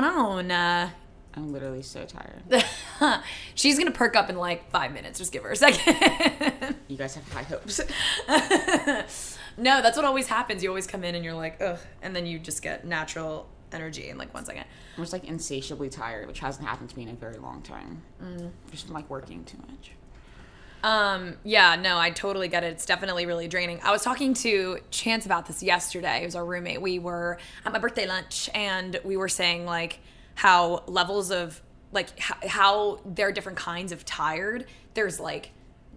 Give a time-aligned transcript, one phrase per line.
[0.00, 0.50] Going on?
[0.50, 0.90] Uh,
[1.34, 2.42] I'm literally so tired.
[3.54, 5.18] she's gonna perk up in like five minutes.
[5.18, 6.76] Just give her a second.
[6.88, 7.80] You guys have high hopes.
[9.56, 10.62] no, that's what always happens.
[10.62, 14.08] You always come in and you're like, ugh, and then you just get natural energy
[14.08, 14.64] in like one second.
[14.96, 18.02] I'm just like insatiably tired, which hasn't happened to me in a very long time.
[18.22, 18.50] Mm.
[18.70, 19.92] Just been like working too much.
[20.82, 22.68] Um, yeah, no, I totally get it.
[22.68, 23.80] It's definitely really draining.
[23.82, 26.20] I was talking to Chance about this yesterday.
[26.20, 26.80] He was our roommate.
[26.80, 30.00] We were at my birthday lunch and we were saying like
[30.34, 34.66] how levels of like h- how there are different kinds of tired.
[34.94, 35.50] There's like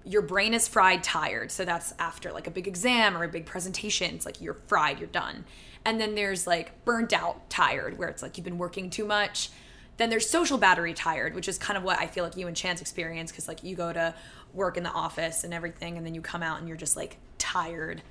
[0.04, 1.52] your brain is fried tired.
[1.52, 4.16] So that's after like a big exam or a big presentation.
[4.16, 5.46] It's like you're fried, you're done.
[5.86, 9.52] And then there's like burnt out tired where it's like you've been working too much.
[9.98, 12.56] Then there's social battery tired, which is kind of what I feel like you and
[12.56, 14.16] Chance experience because like you go to
[14.54, 17.18] work in the office and everything, and then you come out and you're just like
[17.38, 18.02] tired,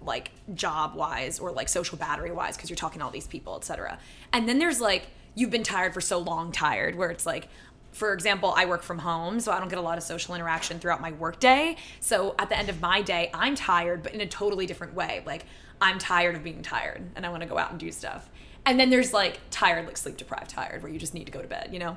[0.00, 3.56] like job wise or like social battery wise because you're talking to all these people,
[3.56, 3.98] etc.
[4.32, 7.48] And then there's like you've been tired for so long, tired, where it's like
[7.92, 10.78] for example, I work from home, so I don't get a lot of social interaction
[10.78, 11.76] throughout my workday.
[12.00, 15.22] So at the end of my day, I'm tired, but in a totally different way.
[15.26, 15.44] Like
[15.82, 18.30] I'm tired of being tired and I want to go out and do stuff.
[18.64, 21.42] And then there's like tired, like sleep deprived tired, where you just need to go
[21.42, 21.96] to bed, you know?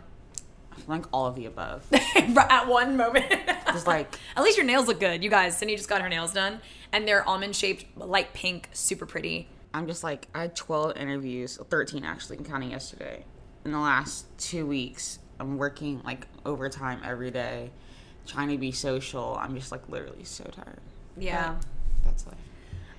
[0.72, 1.86] I feel like all of the above.
[2.16, 3.32] At one moment.
[3.68, 5.24] Just like At least your nails look good.
[5.24, 9.06] You guys, Cindy just got her nails done and they're almond shaped, light pink, super
[9.06, 9.48] pretty.
[9.72, 13.24] I'm just like I had 12 interviews, 13 actually, counting yesterday.
[13.66, 17.70] In the last two weeks, I'm working like overtime every day,
[18.26, 19.38] trying to be social.
[19.40, 20.80] I'm just like literally so tired.
[21.18, 21.56] Yeah.
[22.04, 22.36] That's life.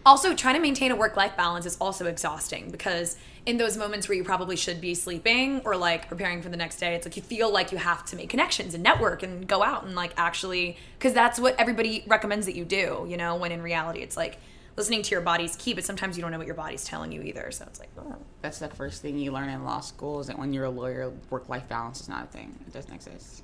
[0.07, 4.09] Also, trying to maintain a work life balance is also exhausting because in those moments
[4.09, 7.17] where you probably should be sleeping or like preparing for the next day, it's like
[7.17, 10.13] you feel like you have to make connections and network and go out and like
[10.17, 14.17] actually, because that's what everybody recommends that you do, you know, when in reality it's
[14.17, 14.39] like
[14.77, 17.23] listening to your body's key, but sometimes you don't know what your body's telling you
[17.23, 17.51] either.
[17.51, 18.15] So it's like, oh.
[18.43, 21.13] That's the first thing you learn in law school is that when you're a lawyer,
[21.31, 22.57] work life balance is not a thing.
[22.65, 23.43] It doesn't exist.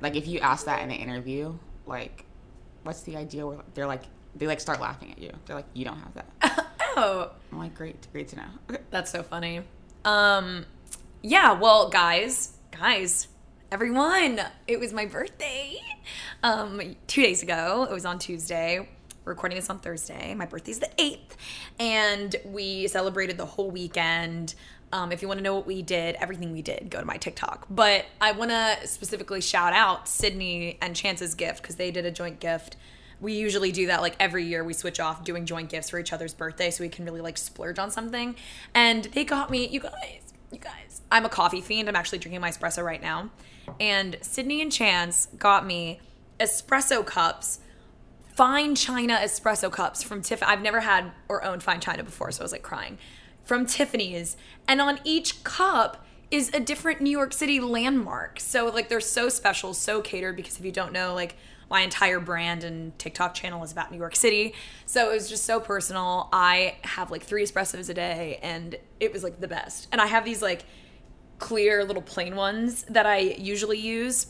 [0.00, 2.24] Like if you ask that in an interview, like,
[2.84, 3.44] what's the idea?
[3.44, 4.04] Where they're like,
[4.36, 5.30] they like start laughing at you.
[5.46, 6.66] They're like, you don't have that.
[6.96, 8.78] oh, I'm like, great, great to know.
[8.90, 9.62] That's so funny.
[10.04, 10.66] Um,
[11.22, 13.28] yeah, well, guys, guys,
[13.70, 15.76] everyone, it was my birthday.
[16.42, 17.86] Um, two days ago.
[17.88, 18.88] It was on Tuesday.
[19.24, 20.34] We're recording this on Thursday.
[20.34, 21.36] My birthday's the 8th.
[21.80, 24.54] And we celebrated the whole weekend.
[24.92, 27.16] Um, if you want to know what we did, everything we did, go to my
[27.16, 27.66] TikTok.
[27.70, 32.10] But I want to specifically shout out Sydni and Chance's gift because they did a
[32.10, 32.76] joint gift
[33.24, 36.12] we usually do that like every year we switch off doing joint gifts for each
[36.12, 38.36] other's birthday so we can really like splurge on something.
[38.74, 41.88] And they got me you guys you guys i'm a coffee fiend.
[41.88, 43.30] I'm actually drinking my espresso right now.
[43.80, 46.00] And sydni and chance got me
[46.38, 47.60] espresso cups
[48.34, 52.42] fine china espresso cups from tiffany i've never had or owned fine china before so
[52.42, 52.98] i was like crying
[53.44, 54.36] from tiffany's.
[54.66, 58.40] And on each cup is a different New York City landmark.
[58.40, 61.36] So like they're so special, so catered because if you don't know like
[61.70, 64.54] my entire brand and TikTok channel is about New York City.
[64.86, 66.28] So it was just so personal.
[66.32, 69.88] I have like 3 espressos a day and it was like the best.
[69.92, 70.64] And I have these like
[71.38, 74.28] clear little plain ones that I usually use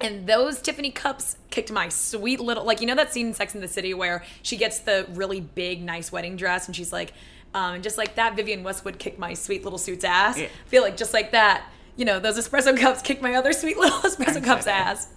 [0.00, 3.54] and those Tiffany cups kicked my sweet little like you know that scene in Sex
[3.54, 7.12] in the City where she gets the really big nice wedding dress and she's like
[7.54, 10.38] um just like that Vivienne Westwood kicked my sweet little suit's ass.
[10.38, 10.46] Yeah.
[10.46, 13.76] I feel like just like that, you know, those espresso cups kicked my other sweet
[13.78, 15.08] little espresso cups ass.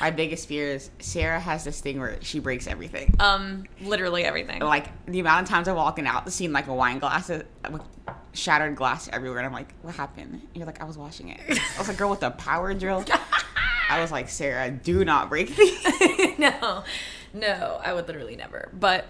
[0.00, 3.14] My biggest fear is Sarah has this thing where she breaks everything.
[3.20, 4.60] Um literally everything.
[4.60, 7.42] like the amount of times I'm walking out the scene like a wine glass uh,
[7.70, 7.82] with
[8.32, 11.40] shattered glass everywhere, and I'm like, "What happened?" And you're like, "I was washing it."
[11.48, 13.04] I was like, "Girl with the power drill."
[13.90, 15.82] I was like, "Sarah, do not break these."
[16.38, 16.84] no,
[17.32, 18.70] no, I would literally never.
[18.78, 19.06] But,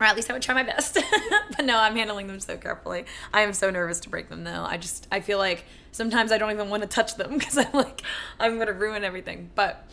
[0.00, 0.98] or at least I would try my best.
[1.56, 3.04] but no, I'm handling them so carefully.
[3.32, 4.64] I am so nervous to break them though.
[4.64, 7.72] I just, I feel like sometimes I don't even want to touch them because I'm
[7.72, 8.02] like,
[8.38, 9.50] I'm going to ruin everything.
[9.54, 9.88] But,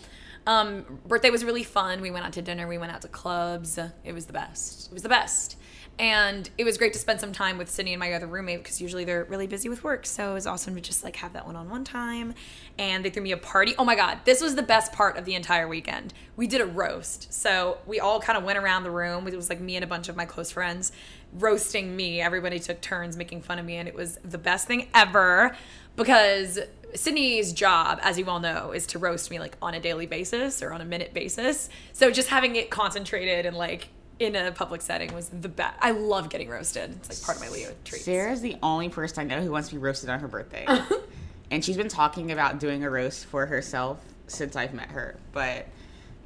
[0.47, 2.01] um, birthday was really fun.
[2.01, 2.67] We went out to dinner.
[2.67, 3.77] We went out to clubs.
[4.03, 4.87] It was the best.
[4.87, 5.57] It was the best.
[5.99, 8.79] And it was great to spend some time with Sydni and my other roommate because
[8.79, 10.05] usually they're really busy with work.
[10.05, 12.35] So it was awesome to just like have that one-on-one time.
[12.77, 13.73] And they threw me a party.
[13.79, 16.13] Oh my god, this was the best part of the entire weekend.
[16.35, 17.33] We did a roast.
[17.33, 19.27] So we all kind of went around the room.
[19.27, 20.91] It was like me and a bunch of my close friends
[21.33, 22.21] roasting me.
[22.21, 25.55] Everybody took turns making fun of me, and it was the best thing ever
[25.95, 26.59] because
[26.93, 30.61] Sydni's job, as you all know, is to roast me like on a daily basis
[30.61, 31.69] or on a minute basis.
[31.93, 33.89] So just having it concentrated and like
[34.19, 35.75] in a public setting was the best.
[35.81, 36.91] I love getting roasted.
[36.91, 38.05] It's like part of my Leo treats.
[38.05, 40.65] Sarah's the only person I know who wants to be roasted on her birthday,
[41.51, 45.17] and she's been talking about doing a roast for herself since I've met her.
[45.33, 45.67] But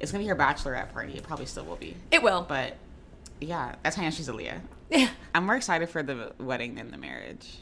[0.00, 1.14] it's gonna be her bachelorette party.
[1.14, 1.96] It probably still will be.
[2.10, 2.42] It will.
[2.42, 2.76] But
[3.40, 4.60] yeah, that's how I know she's a Leo.
[4.92, 5.08] Yeah.
[5.34, 7.58] I'm more excited for the wedding than the marriage.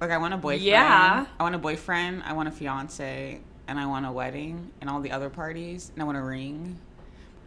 [0.00, 0.62] Like I want a boyfriend.
[0.64, 1.26] Yeah.
[1.38, 2.22] I want a boyfriend.
[2.24, 6.02] I want a fiance, and I want a wedding and all the other parties, and
[6.02, 6.78] I want a ring.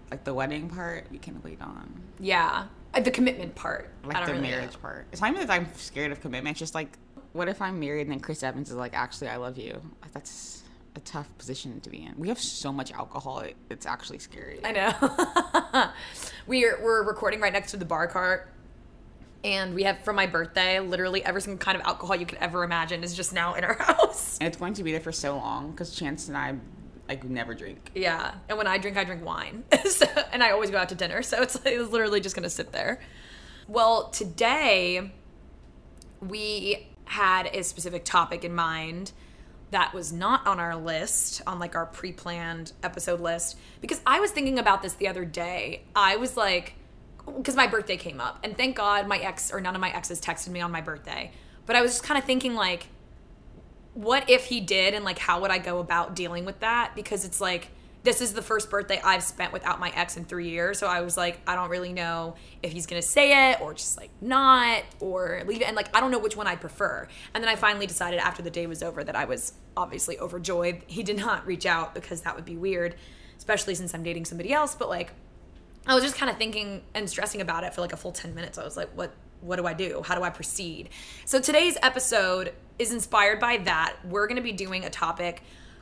[0.10, 2.02] Like the wedding part, we can wait on.
[2.20, 2.66] Yeah.
[2.94, 3.90] Uh, The commitment part.
[4.04, 4.80] I Like the really marriage know.
[4.80, 5.08] part.
[5.14, 6.56] It's not even that I'm scared of commitment.
[6.56, 6.98] It's just like,
[7.32, 9.80] what if I'm married and then Chris Evans is like, actually, I love you.
[10.02, 10.64] Like that's
[10.98, 12.14] a tough position to be in.
[12.18, 13.46] We have so much alcohol.
[13.70, 14.60] It's actually scary.
[14.66, 15.90] I know.
[16.48, 18.50] we're we're recording right next to the bar cart.
[19.44, 22.64] And we have for my birthday, literally every single kind of alcohol you could ever
[22.64, 24.38] imagine is just now in our house.
[24.40, 26.56] And it's going to be there for so long because Chance and I
[27.08, 27.92] like never drink.
[27.96, 29.64] Yeah, and when I drink, I drink wine.
[29.86, 32.50] so, and I always go out to dinner, so it's, like, it's literally just gonna
[32.50, 33.02] sit there.
[33.68, 35.12] Well, today
[36.22, 39.12] we had a specific topic in mind
[39.72, 44.32] that was not on our list, on like our pre-planned episode list, because I was
[44.32, 45.84] thinking about this the other day.
[45.96, 46.76] I was like,
[47.38, 50.20] because my birthday came up, and thank God my ex or none of my exes
[50.20, 51.32] texted me on my birthday.
[51.66, 52.88] But I was just kind of thinking like
[53.94, 56.94] what if he did and like how would I go about dealing with that?
[56.96, 57.70] Because it's like
[58.04, 60.80] this is the first birthday I've spent without my ex in three years.
[60.80, 63.98] So I was like, I don't really know if he's gonna say it or just
[63.98, 65.66] like not or leave it.
[65.66, 67.08] And like I don't know which one I prefer.
[67.34, 70.82] And then I finally decided after the day was over that I was obviously overjoyed.
[70.88, 72.96] He did not reach out because that would be weird,
[73.38, 74.74] especially since I'm dating somebody else.
[74.74, 75.12] But like
[75.88, 78.36] I was just kind of thinking and stressing about it for like a full 10
[78.36, 78.58] minutes.
[78.58, 80.04] I was like, what what do I do?
[80.06, 80.90] How do I proceed?
[81.26, 83.96] So today's episode is inspired by that.
[84.06, 85.42] We're going to be doing a topic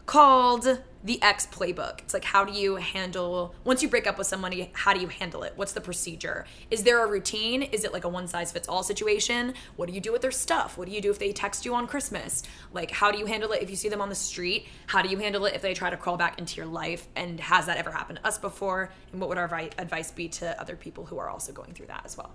[0.10, 2.00] called the X playbook.
[2.00, 5.08] It's like how do you handle once you break up with somebody, how do you
[5.08, 5.54] handle it?
[5.56, 6.48] What's the procedure?
[6.72, 7.62] Is there a routine?
[7.62, 9.54] Is it like a one size fits all situation?
[9.76, 10.80] What do you do with their stuff?
[10.80, 12.42] What do you do if they text you on Christmas?
[12.74, 14.66] Like how do you handle it if you see them on the street?
[14.88, 17.08] How do you handle it if they try to crawl back into your life?
[17.16, 18.92] And has that ever happened to us before?
[19.12, 21.86] And what would our vi- advice be to other people who are also going through
[21.88, 22.32] that as well?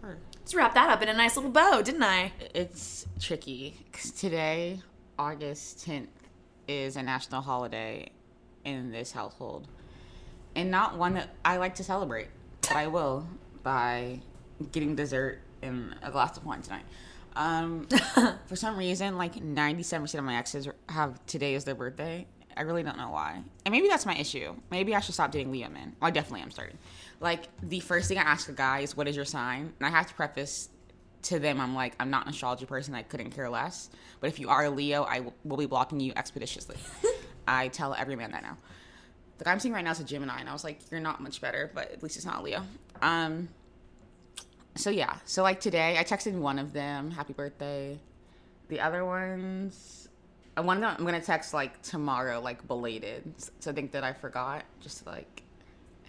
[0.00, 0.14] Hmm.
[0.38, 2.32] Let's wrap that up in a nice little bow, didn't I?
[2.54, 4.80] It's tricky 'cause today,
[5.18, 6.08] August 10th,
[6.68, 8.10] is a national holiday
[8.64, 9.66] in this household.
[10.54, 12.28] And not one that I like to celebrate,
[12.62, 13.26] but I will
[13.62, 14.20] by
[14.72, 16.84] getting dessert and a glass of wine tonight.
[17.34, 17.86] Um,
[18.46, 22.26] for some reason, like 97% of my exes have today as their birthday.
[22.56, 23.40] I really don't know why.
[23.64, 24.54] And maybe that's my issue.
[24.70, 25.94] Maybe I should stop dating Leo men.
[26.00, 26.76] Well, I definitely am starting.
[27.20, 29.72] Like, the first thing I ask a guy is, What is your sign?
[29.78, 30.68] And I have to preface
[31.22, 32.94] to them, I'm like, I'm not an astrology person.
[32.94, 33.90] I couldn't care less.
[34.20, 36.76] But if you are a Leo, I w- will be blocking you expeditiously.
[37.48, 38.56] I tell every man that now.
[39.38, 41.20] The guy I'm seeing right now is a Gemini, and I was like, you're not
[41.20, 42.62] much better, but at least it's not Leo.
[43.00, 43.48] Um.
[44.74, 47.98] So yeah, so like today, I texted one of them, happy birthday.
[48.68, 50.08] The other ones,
[50.56, 54.04] uh, one of them I'm gonna text like tomorrow, like belated, so I think that
[54.04, 55.42] I forgot, just to like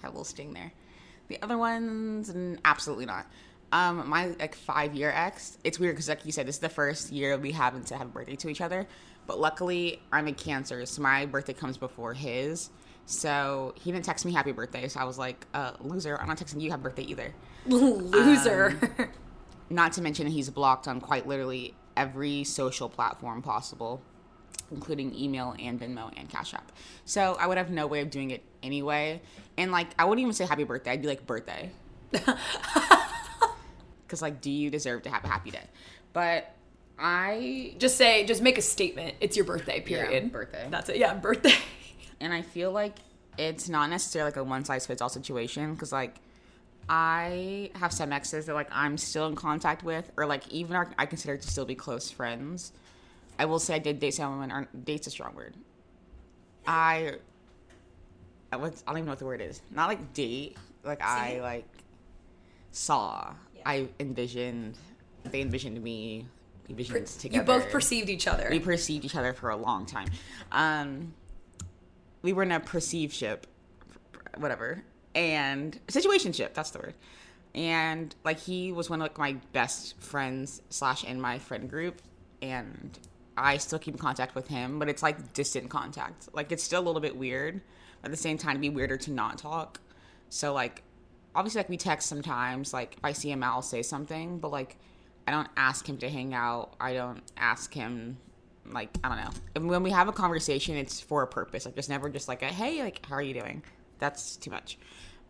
[0.02, 0.72] have a little sting there.
[1.30, 2.34] The other ones,
[2.66, 3.28] absolutely not.
[3.72, 5.58] Um, my like five year ex.
[5.64, 8.08] It's weird because like you said, this is the first year we happen to have
[8.08, 8.88] a birthday to each other.
[9.28, 12.72] But luckily, I'm a Cancer, so my birthday comes before his.
[13.06, 14.88] So he didn't text me happy birthday.
[14.88, 16.20] So I was like, uh, loser.
[16.20, 17.34] I'm not texting you happy birthday either.
[17.66, 18.78] Loser.
[18.98, 19.10] Um,
[19.72, 24.02] Not to mention he's blocked on quite literally every social platform possible,
[24.72, 26.72] including email and Venmo and Cash App.
[27.06, 29.22] So I would have no way of doing it anyway.
[29.58, 30.92] And like I wouldn't even say happy birthday.
[30.92, 31.72] I'd be like birthday.
[34.10, 35.64] Cause like, do you deserve to have a happy day?
[36.14, 36.54] But
[36.98, 39.16] I just say, just make a statement.
[39.22, 40.32] It's your birthday, period.
[40.32, 40.68] birthday.
[40.70, 40.98] That's it.
[40.98, 41.54] Yeah, birthday.
[42.20, 42.96] and I feel like
[43.38, 46.16] it's not necessarily like a one size fits all situation because like
[46.90, 50.92] I have some exes that like I'm still in contact with, or like even are,
[50.98, 52.74] I consider to still be close friends.
[53.38, 54.52] I will say I did date someone.
[54.52, 55.54] Or date's a strong word.
[56.68, 57.14] I,
[58.52, 59.62] I, was, I don't even know what the word is.
[59.72, 60.58] Not like date.
[60.84, 61.68] Like I like
[62.72, 63.34] saw.
[63.66, 64.78] I envisioned.
[65.24, 66.28] They envisioned me.
[66.68, 67.42] We Envisioned together.
[67.42, 68.48] You both perceived each other.
[68.50, 70.10] We perceived each other for a long time.
[70.52, 71.14] Um,
[72.22, 73.48] we were in a perceived ship,
[74.38, 74.84] whatever,
[75.16, 76.54] and situation ship.
[76.54, 76.94] That's the word.
[77.56, 82.02] And like he was one of like my best friends slash in my friend group,
[82.42, 82.98] and
[83.36, 86.30] I still keep in contact with him, but it's like distant contact.
[86.34, 87.62] Like it's still a little bit weird.
[88.04, 89.82] At the same time, it'd be weirder to not talk.
[90.30, 90.84] So like,
[91.40, 92.74] obviously, like we text sometimes.
[92.74, 94.78] Like if I see him out, I'll say something, but like
[95.26, 96.74] I don't ask him to hang out.
[96.80, 98.18] I don't ask him
[98.66, 99.32] like I don't know.
[99.56, 101.66] And when we have a conversation, it's for a purpose.
[101.66, 103.64] Like it's never just like a hey, like how are you doing?
[104.00, 104.78] That's too much.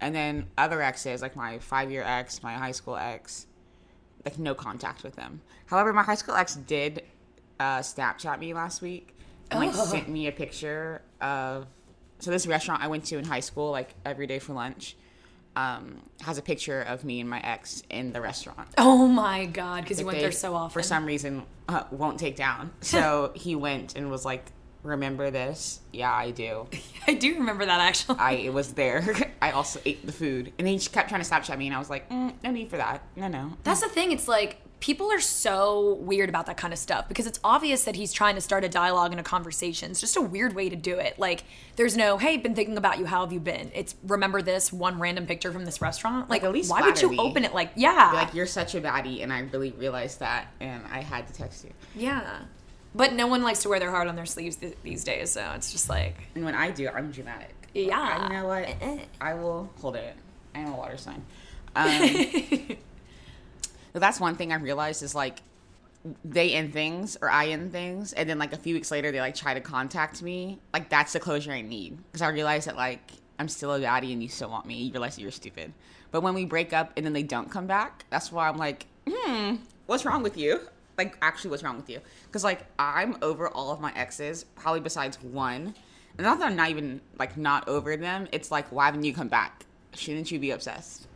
[0.01, 3.45] And then other exes, like my five year ex, my high school ex,
[4.25, 5.41] like no contact with them.
[5.67, 7.03] However, my high school ex did
[7.59, 9.15] uh, Snapchat me last week
[9.51, 11.67] and like sent me a picture of
[12.19, 14.95] so this restaurant I went to in high school, like every day for lunch,
[15.59, 18.69] um, has a picture of me and my ex in the restaurant.
[18.77, 20.73] oh my god, because That went there so often.
[20.73, 22.71] For some reason, uh, won't take down.
[22.81, 24.45] So he went and was like,
[24.83, 25.79] "Remember this?
[25.91, 26.67] Yeah, I do.
[27.07, 28.17] I do remember that actually.
[28.19, 29.03] I was there.
[29.41, 31.79] I also ate the food." And he just kept trying to Snapchat me, and I
[31.79, 33.03] was like, mm, "No need for that.
[33.15, 34.11] No, no." That's the thing.
[34.11, 37.95] It's like people are so weird about that kind of stuff because it's obvious that
[37.95, 39.91] he's trying to start a dialogue and a conversation.
[39.91, 41.19] It's just a weird way to do it.
[41.19, 41.43] Like,
[41.75, 43.05] there's no, hey, been thinking about you.
[43.05, 43.71] How have you been?
[43.75, 46.29] It's remember this one random picture from this restaurant.
[46.29, 47.53] Like, Like, at least why would you open it?
[47.53, 51.27] Like, yeah, like, "You're such a baddie," and I really realized that, and I had
[51.27, 51.71] to text you.
[51.95, 52.39] yeah.
[52.95, 55.51] But no one likes to wear their heart on their sleeves th- these days, so
[55.55, 57.53] it's just like, And when I do, I'm dramatic.
[57.75, 58.24] Yeah.
[58.24, 58.67] You know what?
[59.21, 60.15] I will hold it.
[60.55, 61.24] I am a water sign.
[61.75, 62.77] Um,
[63.93, 65.41] that's one thing I realized is like
[66.24, 69.19] they end things or I end things, and then like a few weeks later they
[69.19, 70.60] like try to contact me.
[70.74, 73.01] Like that's the closure I need because I realize that like
[73.38, 74.75] I'm still a baddie and you still want me.
[74.75, 75.74] You realize you're stupid.
[76.12, 78.88] But when we break up and then they don't come back, that's why I'm like,
[79.08, 79.55] hmm,
[79.86, 80.62] what's wrong with you?
[80.98, 82.00] Like actually, what's wrong with you?
[82.25, 85.74] Because like I'm over all of my exes, probably besides one.
[86.17, 88.27] And not that I'm not even like not over them.
[88.31, 89.65] It's like, why haven't you come back?
[89.93, 91.08] Shouldn't you be obsessed?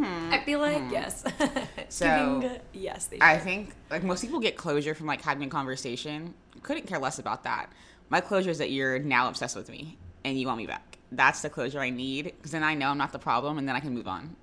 [0.00, 0.32] Mm-hmm.
[0.32, 0.92] I feel like mm-hmm.
[0.92, 1.24] yes,
[1.88, 5.50] So, Giving- yes, they I think like most people get closure from like having a
[5.50, 6.34] conversation.
[6.62, 7.70] Couldn't care less about that.
[8.08, 10.98] My closure is that you're now obsessed with me and you want me back.
[11.12, 13.76] That's the closure I need because then I know I'm not the problem and then
[13.76, 14.36] I can move on.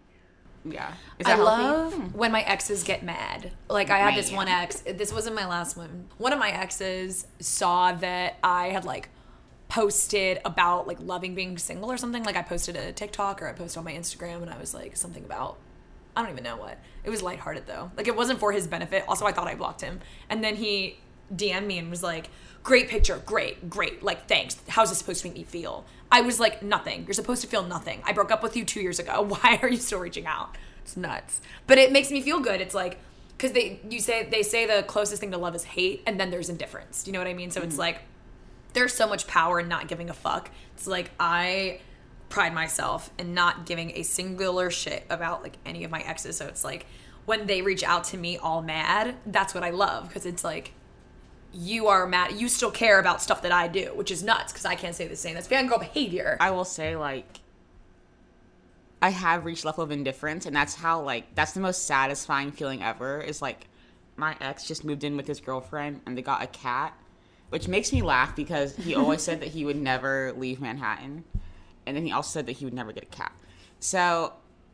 [0.65, 1.43] Yeah, is I healthy?
[1.43, 2.17] love hmm.
[2.17, 3.51] when my exes get mad.
[3.69, 4.81] Like I had this one ex.
[4.81, 6.07] This wasn't my last one.
[6.17, 9.09] One of my exes saw that I had like
[9.69, 12.23] posted about like loving being single or something.
[12.23, 14.95] Like I posted a TikTok or I posted on my Instagram and I was like
[14.95, 15.57] something about
[16.15, 16.79] I don't even know what.
[17.03, 17.91] It was lighthearted though.
[17.95, 19.05] Like it wasn't for his benefit.
[19.07, 19.99] Also, I thought I blocked him.
[20.29, 20.97] And then he
[21.33, 22.29] DM'd me and was like,
[22.63, 24.01] "Great picture, great, great.
[24.01, 24.57] Like, thanks.
[24.69, 27.05] How's this supposed to make me feel?" I was like, "Nothing.
[27.05, 28.01] You're supposed to feel nothing.
[28.03, 29.21] I broke up with you two years ago.
[29.41, 31.41] Why are you still reaching out?" It's nuts.
[31.67, 32.61] But it makes me feel good.
[32.61, 32.97] It's like
[33.37, 36.31] because they you say they say the closest thing to love is hate, and then
[36.31, 37.03] there's indifference.
[37.03, 37.51] Do you know what I mean?
[37.51, 37.79] So it's mm.
[37.79, 38.01] like
[38.77, 40.51] there's so much power in not giving a fuck.
[40.75, 41.79] It's like I
[42.29, 46.37] pride myself in not giving a singular shit about like any of my exes.
[46.37, 46.85] So it's like
[47.25, 50.73] when they reach out to me all mad, that's what I love because it's like
[51.51, 52.33] you are mad.
[52.33, 55.07] You still care about stuff that I do, which is nuts because I can't say
[55.07, 55.33] the same.
[55.33, 56.37] That's fangirl behavior.
[56.39, 57.39] I will say like
[59.01, 62.83] I have reached level of indifference and that's how like that's the most satisfying feeling
[62.83, 63.69] ever is like
[64.15, 66.95] my ex just moved in with his girlfriend and they got a cat
[67.49, 71.23] which makes me laugh because he always said that he would never leave Manhattan
[71.85, 73.31] and then he also said that he would never get a cat.
[73.79, 74.33] So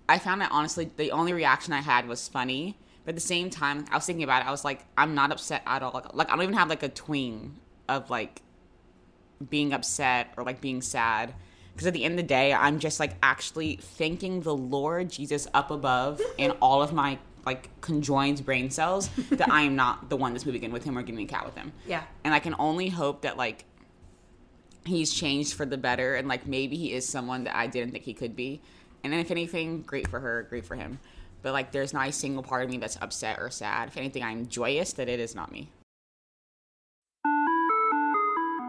[0.09, 3.49] I found that honestly the only reaction I had was funny, but at the same
[3.49, 6.13] time I was thinking about it I was like I'm not upset at all like,
[6.13, 8.41] like I don't even have like a tween of like
[9.49, 11.33] being upset or like being sad
[11.73, 15.47] Because at the end of the day, I'm just like actually thanking the Lord Jesus
[15.53, 20.15] up above in all of my like conjoined brain cells that I am not the
[20.15, 21.73] one that's moving in with him or getting a cat with him.
[21.87, 22.03] Yeah.
[22.23, 23.65] And I can only hope that like
[24.85, 28.03] he's changed for the better and like maybe he is someone that I didn't think
[28.03, 28.61] he could be.
[29.03, 30.99] And then if anything, great for her, great for him.
[31.41, 33.89] But like there's not a single part of me that's upset or sad.
[33.89, 35.69] If anything, I'm joyous that it is not me.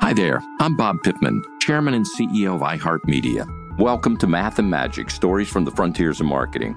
[0.01, 3.79] Hi there, I'm Bob Pittman, Chairman and CEO of iHeartMedia.
[3.79, 6.77] Welcome to Math and Magic Stories from the Frontiers of Marketing.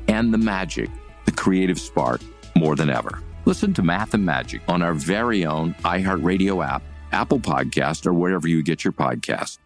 [0.11, 0.89] and the magic,
[1.25, 2.21] the creative spark,
[2.55, 3.23] more than ever.
[3.45, 8.47] Listen to Math and Magic on our very own iHeartRadio app, Apple Podcast, or wherever
[8.47, 9.57] you get your podcast.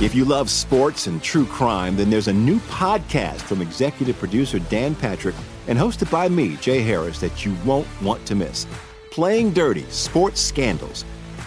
[0.00, 4.58] If you love sports and true crime, then there's a new podcast from executive producer
[4.58, 5.34] Dan Patrick
[5.68, 8.66] and hosted by me, Jay Harris, that you won't want to miss.
[9.10, 11.04] Playing Dirty Sports Scandals.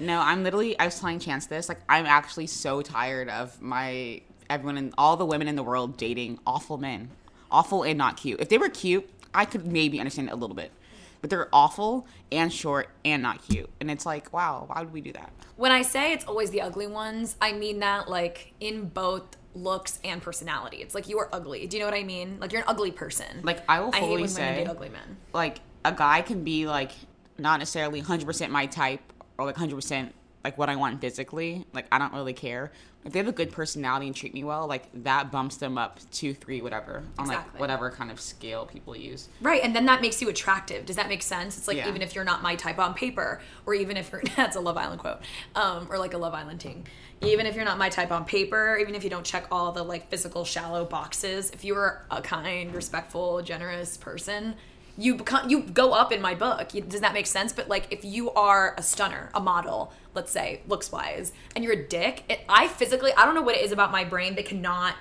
[0.00, 0.78] No, I'm literally.
[0.78, 1.68] I was telling Chance this.
[1.68, 5.96] Like, I'm actually so tired of my everyone and all the women in the world
[5.96, 7.10] dating awful men,
[7.50, 8.40] awful and not cute.
[8.40, 10.72] If they were cute, I could maybe understand it a little bit,
[11.20, 15.00] but they're awful and short and not cute, and it's like, wow, why would we
[15.00, 15.32] do that?
[15.56, 19.98] When I say it's always the ugly ones, I mean that like in both looks
[20.04, 20.78] and personality.
[20.78, 21.66] It's like you are ugly.
[21.66, 22.38] Do you know what I mean?
[22.40, 23.40] Like you're an ugly person.
[23.42, 25.16] Like, I will I hate fully when say, women date ugly men.
[25.32, 26.92] like a guy can be like
[27.38, 29.00] not necessarily 100% my type
[29.40, 30.10] or like 100%
[30.44, 31.66] like what I want physically.
[31.72, 32.72] Like I don't really care.
[33.04, 35.98] If they have a good personality and treat me well, like that bumps them up
[36.12, 39.28] two, three, whatever on like whatever kind of scale people use.
[39.40, 40.84] Right, and then that makes you attractive.
[40.84, 41.56] Does that make sense?
[41.56, 41.88] It's like Yeah.
[41.88, 44.76] even if you're not my type on paper, or even if you're that's a Love
[44.76, 45.20] Island quote,
[45.54, 46.86] um, or like a Love Island ting.
[47.22, 49.82] Even if you're not my type on paper, even if you don't check all the
[49.82, 54.54] like physical shallow boxes, if you're a kind, respectful, generous person,
[54.96, 56.70] you become you go up in my book.
[56.88, 57.52] Does that make sense?
[57.52, 61.74] But like if you are a stunner, a model, let's say looks wise, and you're
[61.74, 64.46] a dick, it, I physically I don't know what it is about my brain that
[64.46, 64.94] cannot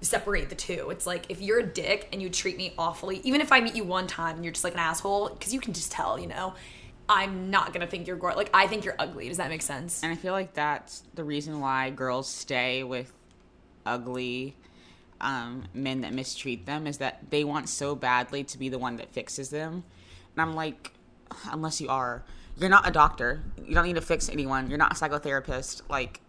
[0.00, 0.90] separate the two.
[0.90, 3.74] It's like if you're a dick and you treat me awfully, even if I meet
[3.74, 6.26] you one time and you're just like an asshole, because you can just tell, you
[6.26, 6.54] know,
[7.08, 9.28] I'm not gonna think you're gor Like I think you're ugly.
[9.28, 10.02] Does that make sense?
[10.02, 13.12] And I feel like that's the reason why girls stay with
[13.84, 14.56] ugly
[15.20, 18.96] um, men that mistreat them is that they want so badly to be the one
[18.96, 19.84] that fixes them.
[20.34, 20.92] And I'm like,
[21.50, 22.22] unless you are,
[22.56, 23.42] you're not a doctor.
[23.64, 24.68] You don't need to fix anyone.
[24.68, 25.82] You're not a psychotherapist.
[25.88, 26.20] Like,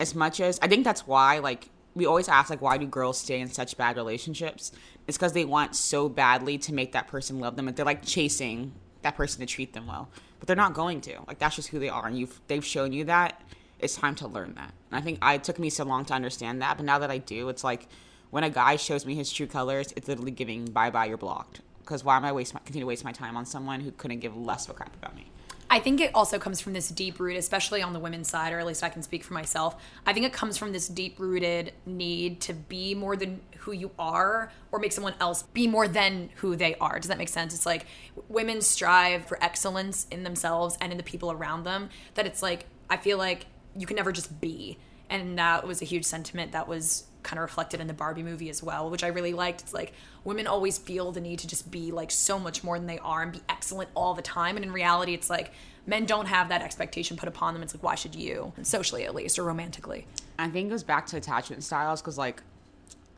[0.00, 3.18] as much as I think that's why, like, we always ask, like, why do girls
[3.18, 4.72] stay in such bad relationships?
[5.06, 7.68] It's because they want so badly to make that person love them.
[7.68, 11.18] And they're like chasing that person to treat them well, but they're not going to.
[11.28, 12.06] Like, that's just who they are.
[12.06, 13.40] And you've they've shown you that.
[13.78, 14.72] It's time to learn that.
[14.90, 17.10] And I think I, it took me so long to understand that, but now that
[17.10, 17.88] I do, it's like
[18.34, 21.60] when a guy shows me his true colors, it's literally giving bye bye, you're blocked.
[21.78, 24.18] Because why am I waste my, continue to waste my time on someone who couldn't
[24.18, 25.30] give less of a crap about me?
[25.70, 28.58] I think it also comes from this deep root, especially on the women's side, or
[28.58, 29.80] at least I can speak for myself.
[30.04, 33.92] I think it comes from this deep rooted need to be more than who you
[34.00, 36.98] are or make someone else be more than who they are.
[36.98, 37.54] Does that make sense?
[37.54, 37.86] It's like
[38.28, 42.66] women strive for excellence in themselves and in the people around them, that it's like,
[42.90, 44.76] I feel like you can never just be.
[45.08, 48.48] And that was a huge sentiment that was kind of reflected in the Barbie movie
[48.50, 49.62] as well, which I really liked.
[49.62, 52.86] It's like women always feel the need to just be like so much more than
[52.86, 54.56] they are and be excellent all the time.
[54.56, 55.52] And in reality, it's like
[55.86, 57.62] men don't have that expectation put upon them.
[57.62, 58.52] It's like, why should you?
[58.62, 60.06] Socially, at least, or romantically.
[60.38, 62.42] I think it goes back to attachment styles because, like,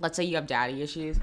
[0.00, 1.18] let's say you have daddy issues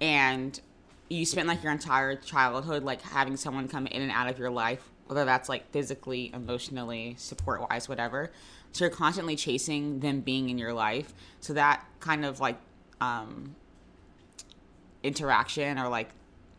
[0.00, 0.60] and
[1.08, 4.50] you spent like your entire childhood like having someone come in and out of your
[4.50, 8.30] life, whether that's like physically, emotionally, support wise, whatever.
[8.72, 11.12] So you're constantly chasing them being in your life.
[11.40, 12.58] So that kind of like
[13.00, 13.54] um,
[15.02, 16.10] interaction or like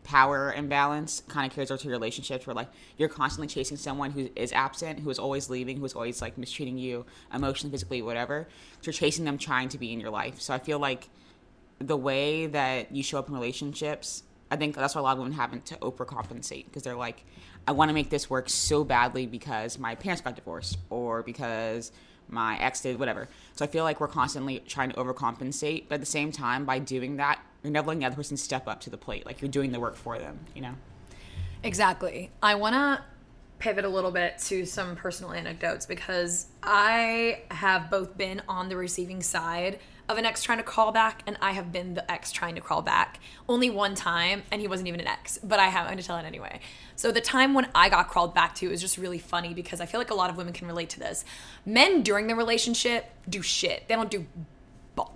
[0.04, 4.10] power imbalance kind of carries over to your relationships where like you're constantly chasing someone
[4.10, 8.02] who is absent, who is always leaving, who is always like mistreating you emotionally, physically,
[8.02, 8.46] whatever.
[8.80, 10.40] So you're chasing them trying to be in your life.
[10.40, 11.08] So I feel like
[11.78, 15.18] the way that you show up in relationships, I think that's why a lot of
[15.18, 17.24] women haven't to overcompensate because they're like,
[17.66, 21.92] I want to make this work so badly because my parents got divorced or because
[22.28, 23.28] my ex did whatever.
[23.54, 26.78] So I feel like we're constantly trying to overcompensate, but at the same time, by
[26.78, 29.24] doing that, you're never letting the other person step up to the plate.
[29.24, 30.74] Like you're doing the work for them, you know?
[31.62, 32.30] Exactly.
[32.42, 33.02] I want to
[33.58, 38.76] pivot a little bit to some personal anecdotes because I have both been on the
[38.76, 42.30] receiving side of an ex trying to call back, and I have been the ex
[42.30, 45.68] trying to call back only one time, and he wasn't even an ex, but I
[45.68, 46.60] have, gonna tell it anyway.
[46.96, 49.86] So the time when I got called back to is just really funny because I
[49.86, 51.24] feel like a lot of women can relate to this.
[51.64, 53.88] Men during the relationship do shit.
[53.88, 54.26] They don't do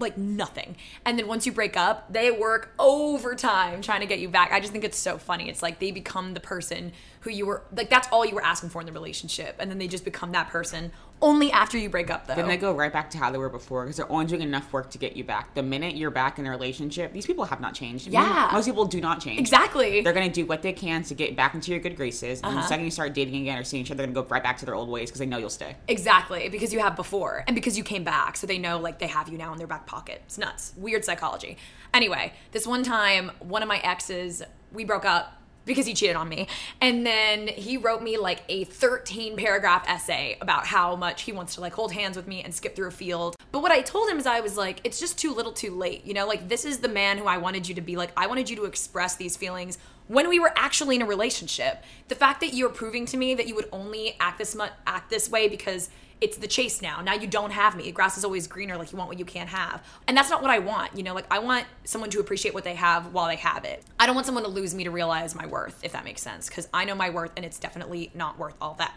[0.01, 0.77] like nothing.
[1.05, 4.53] And then once you break up, they work overtime trying to get you back.
[4.53, 5.49] I just think it's so funny.
[5.49, 8.71] It's like they become the person who you were like that's all you were asking
[8.71, 12.11] for in the relationship and then they just become that person only after you break
[12.11, 12.35] up though.
[12.35, 14.73] Then they go right back to how they were before because they're only doing enough
[14.73, 15.55] work to get you back.
[15.55, 18.07] The minute you're back in a relationship, these people have not changed.
[18.09, 18.51] Yeah.
[18.53, 19.41] Most people do not change.
[19.41, 20.01] Exactly.
[20.03, 22.41] They're going to do what they can to get back into your good graces.
[22.41, 22.61] And Uh-huh.
[22.63, 24.43] the second you start dating again or seeing each other, they're going to go right
[24.43, 25.77] back to their old ways because they know you'll stay.
[25.89, 29.07] Exactly, because you have before and because you came back, so they know like they
[29.09, 30.23] have you now in their back pocket.
[30.27, 30.73] It's nuts.
[30.77, 31.57] Weird psychology.
[31.95, 35.38] Anyway, this one time, one of my exes, we broke up
[35.69, 36.49] because he cheated on me.
[36.81, 41.55] And then he wrote me like a 13 paragraph essay about how much he wants
[41.55, 43.37] to like hold hands with me and skip through a field.
[43.53, 46.05] But what I told him is I was like, it's just too little too late.
[46.05, 47.97] You know, like this is the man who I wanted you to be.
[47.97, 49.79] Like, I wanted you to express these feelings
[50.09, 51.85] when we were actually in a relationship.
[52.09, 55.11] The fact that you're proving to me that you would only act this much act
[55.11, 57.01] this way because it's the chase now.
[57.01, 57.91] Now you don't have me.
[57.93, 58.77] Grass is always greener.
[58.77, 59.85] Like you want what you can't have.
[60.07, 60.97] And that's not what I want.
[60.97, 63.85] You know, like I want someone to appreciate what they have while they have it.
[63.99, 66.49] I don't want someone to lose me to realize my worth, if that makes sense.
[66.49, 68.95] Because I know my worth and it's definitely not worth all that.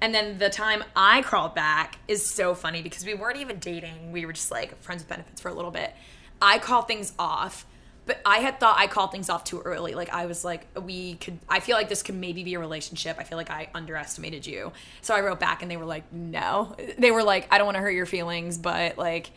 [0.00, 4.12] And then the time I crawled back is so funny because we weren't even dating.
[4.12, 5.94] We were just like friends with benefits for a little bit.
[6.42, 7.66] I call things off
[8.06, 9.94] but I had thought I called things off too early.
[9.94, 11.38] Like I was like, we could.
[11.48, 13.16] I feel like this could maybe be a relationship.
[13.18, 14.72] I feel like I underestimated you.
[15.00, 16.76] So I wrote back, and they were like, no.
[16.98, 19.30] They were like, I don't want to hurt your feelings, but like,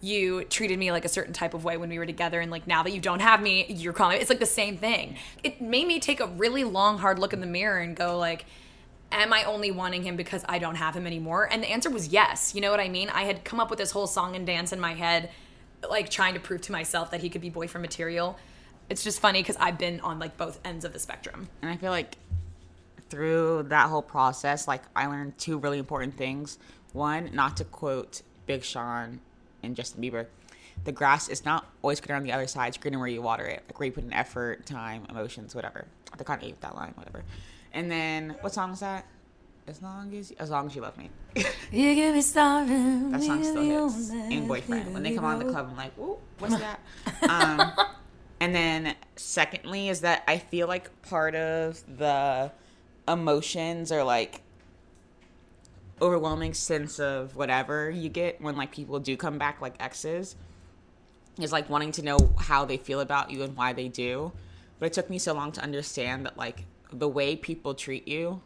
[0.00, 2.66] you treated me like a certain type of way when we were together, and like
[2.66, 4.20] now that you don't have me, you're calling.
[4.20, 5.16] It's like the same thing.
[5.42, 8.46] It made me take a really long, hard look in the mirror and go like.
[9.10, 11.48] Am I only wanting him because I don't have him anymore?
[11.50, 12.54] And the answer was yes.
[12.54, 13.08] You know what I mean?
[13.08, 15.30] I had come up with this whole song and dance in my head
[15.88, 18.38] like trying to prove to myself that he could be boyfriend material.
[18.88, 21.48] It's just funny because I've been on like both ends of the spectrum.
[21.62, 22.16] And I feel like
[23.10, 26.58] through that whole process, like I learned two really important things.
[26.92, 29.20] One, not to quote Big Sean
[29.62, 30.26] and Justin Bieber,
[30.84, 33.44] the grass is not always greener on the other side, it's greener where you water
[33.44, 33.62] it.
[33.66, 35.86] Like where you put in effort, time, emotions, whatever.
[36.12, 37.24] I kind of ate that line, whatever.
[37.72, 39.06] And then what song is that?
[39.68, 41.10] As long as as long as you love me.
[41.70, 43.10] You give me starving.
[43.10, 44.10] That song still hits.
[44.10, 44.94] And boyfriend.
[44.94, 46.80] When they come on the club, I'm like, ooh, what's that?
[47.28, 47.72] um,
[48.40, 52.50] and then secondly is that I feel like part of the
[53.06, 54.40] emotions or like
[56.00, 60.36] overwhelming sense of whatever you get when like people do come back like exes
[61.38, 64.32] is like wanting to know how they feel about you and why they do.
[64.78, 68.40] But it took me so long to understand that like the way people treat you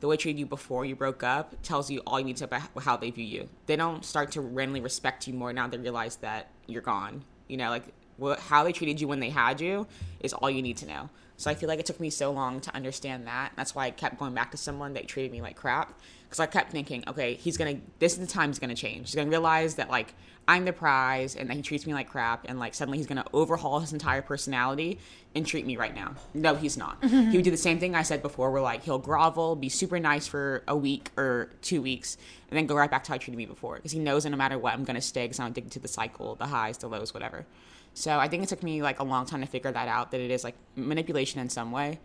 [0.00, 2.44] the way they treated you before you broke up tells you all you need to
[2.44, 3.48] know about how they view you.
[3.66, 7.24] They don't start to randomly respect you more now they realize that you're gone.
[7.48, 7.84] You know, like
[8.16, 9.86] what how they treated you when they had you
[10.20, 11.10] is all you need to know.
[11.36, 13.52] So I feel like it took me so long to understand that.
[13.56, 15.98] That's why I kept going back to someone that treated me like crap.
[16.24, 17.76] Because I kept thinking, okay, he's gonna.
[17.98, 19.08] This is the time he's gonna change.
[19.08, 20.14] He's gonna realize that like
[20.46, 23.24] I'm the prize, and that he treats me like crap, and like suddenly he's gonna
[23.32, 24.98] overhaul his entire personality
[25.34, 26.14] and treat me right now.
[26.34, 27.00] No, he's not.
[27.02, 27.30] Mm-hmm.
[27.30, 29.98] He would do the same thing I said before, where like he'll grovel, be super
[29.98, 32.16] nice for a week or two weeks,
[32.50, 33.76] and then go right back to how he treated me before.
[33.76, 35.88] Because he knows that no matter what, I'm gonna stay because I'm addicted to the
[35.88, 37.46] cycle, the highs, the lows, whatever.
[37.94, 40.10] So I think it took me like a long time to figure that out.
[40.10, 42.00] That it is like manipulation in some way,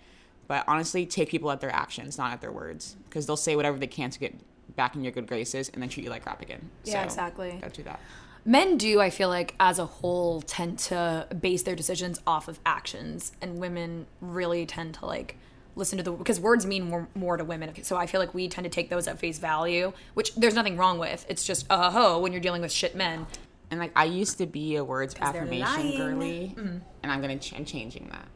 [0.47, 3.78] but honestly, take people at their actions, not at their words, because they'll say whatever
[3.78, 4.36] they can to get
[4.75, 6.69] back in your good graces and then treat you like crap again.
[6.84, 7.58] Yeah, So, exactly.
[7.62, 7.99] Don't do that.
[8.45, 12.60] Men do, I feel like, as a whole, tend to base their decisions off of
[12.65, 15.36] actions, and women really tend to like
[15.75, 17.84] listen to the because words mean more, more to women.
[17.84, 20.78] So I feel like we tend to take those at face value, which there's nothing
[20.78, 21.25] wrong with.
[21.30, 23.28] It's just uh ho when you're dealing with shit men.
[23.71, 27.65] And like I used to be a words affirmation girly, and I'm gonna ch- I'm
[27.65, 28.27] changing that.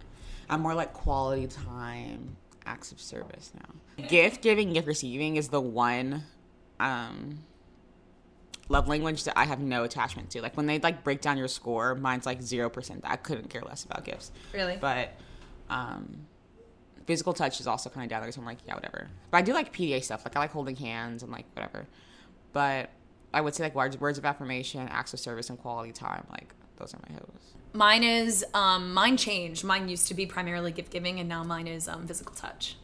[0.49, 4.05] I'm more like quality time, acts of service now.
[4.07, 6.23] Gift giving, gift receiving is the one
[6.79, 7.39] um,
[8.69, 10.41] love language that I have no attachment to.
[10.41, 13.01] Like when they like break down your score, mine's like zero percent.
[13.03, 14.31] I couldn't care less about gifts.
[14.53, 14.77] Really?
[14.79, 15.13] But
[15.69, 16.27] um,
[17.07, 18.31] physical touch is also kind of down there.
[18.31, 19.07] So I'm like, yeah, whatever.
[19.31, 20.23] But I do like PDA stuff.
[20.25, 21.87] Like I like holding hands and like whatever.
[22.51, 22.91] But
[23.33, 26.25] I would say like words, words of affirmation, acts of service, and quality time.
[26.31, 27.53] Like those are my hoes.
[27.73, 29.63] Mine is um mine changed.
[29.63, 32.77] Mine used to be primarily gift giving, and now mine is um physical touch.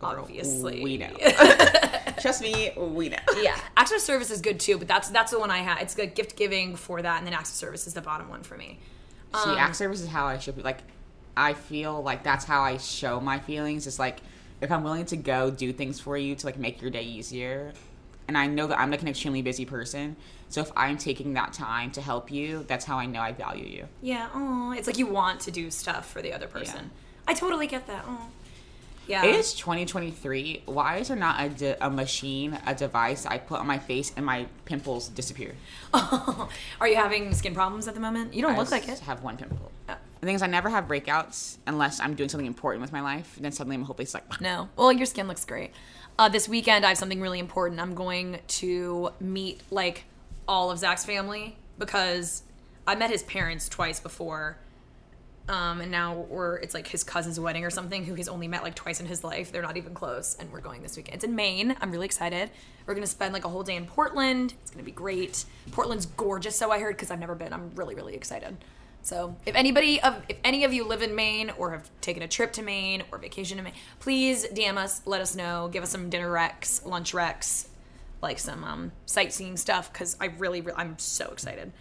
[0.00, 1.10] Girl, Obviously, we know.
[2.20, 3.16] Trust me, we know.
[3.40, 5.80] yeah, acts of service is good too, but that's that's the one I had.
[5.82, 8.42] It's like gift giving for that, and then acts of service is the bottom one
[8.42, 8.78] for me.
[9.44, 10.62] See, Um, act of service is how I should be.
[10.62, 10.78] Like,
[11.36, 13.86] I feel like that's how I show my feelings.
[13.86, 14.18] It's like
[14.60, 17.72] if I'm willing to go do things for you to like make your day easier,
[18.32, 20.16] and I know that I'm like an extremely busy person.
[20.48, 23.66] So if I'm taking that time to help you, that's how I know I value
[23.66, 23.88] you.
[24.00, 26.90] Yeah, oh, it's like you want to do stuff for the other person.
[27.28, 28.06] I totally get that.
[28.08, 28.28] Oh,
[29.06, 29.26] yeah.
[29.26, 30.62] It is 2023.
[30.64, 34.14] Why is there not a, de- a machine, a device I put on my face
[34.16, 35.54] and my pimples disappear?
[35.92, 38.32] Are you having skin problems at the moment?
[38.32, 39.00] You don't I look like it.
[39.00, 39.70] have one pimple.
[39.90, 39.96] Oh.
[40.20, 43.34] The thing is, I never have breakouts unless I'm doing something important with my life.
[43.36, 44.70] And then suddenly I'm hopefully it's like, No.
[44.76, 45.72] Well, your skin looks great.
[46.18, 47.80] Uh, this weekend, I have something really important.
[47.80, 50.04] I'm going to meet like
[50.46, 52.42] all of Zach's family because
[52.86, 54.58] I met his parents twice before.
[55.48, 58.62] Um, and now we're it's like his cousin's wedding or something who he's only met
[58.62, 59.50] like twice in his life.
[59.50, 61.16] They're not even close, and we're going this weekend.
[61.16, 61.74] It's in Maine.
[61.80, 62.50] I'm really excited.
[62.86, 64.54] We're gonna spend like a whole day in Portland.
[64.62, 65.44] It's gonna be great.
[65.72, 67.52] Portland's gorgeous, so I heard because I've never been.
[67.52, 68.56] I'm really really excited.
[69.02, 72.28] So if anybody of if any of you live in Maine or have taken a
[72.28, 75.90] trip to Maine or vacation to Maine, please DM us, let us know, give us
[75.90, 77.66] some dinner recs, lunch recs,
[78.20, 81.72] like some um, sightseeing stuff because I really, re- I'm so excited.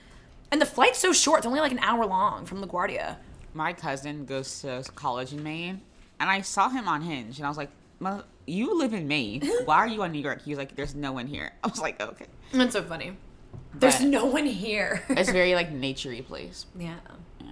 [0.51, 3.17] And the flight's so short; it's only like an hour long from LaGuardia.
[3.53, 5.81] my cousin goes to college in Maine,
[6.19, 9.41] and I saw him on Hinge, and I was like, "Mother- "You live in Maine?
[9.65, 11.79] Why are you on New York?" He was like, "There's no one here." I was
[11.79, 13.15] like, "Okay." That's so funny.
[13.73, 15.03] There's no one here.
[15.09, 16.65] It's very like naturey place.
[16.77, 16.95] yeah.
[17.39, 17.47] Yeah.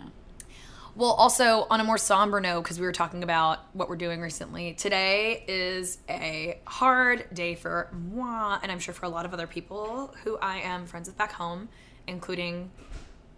[0.96, 4.20] Well, also on a more somber note, because we were talking about what we're doing
[4.20, 9.34] recently, today is a hard day for moi, and I'm sure for a lot of
[9.34, 11.70] other people who I am friends with back home,
[12.08, 12.70] including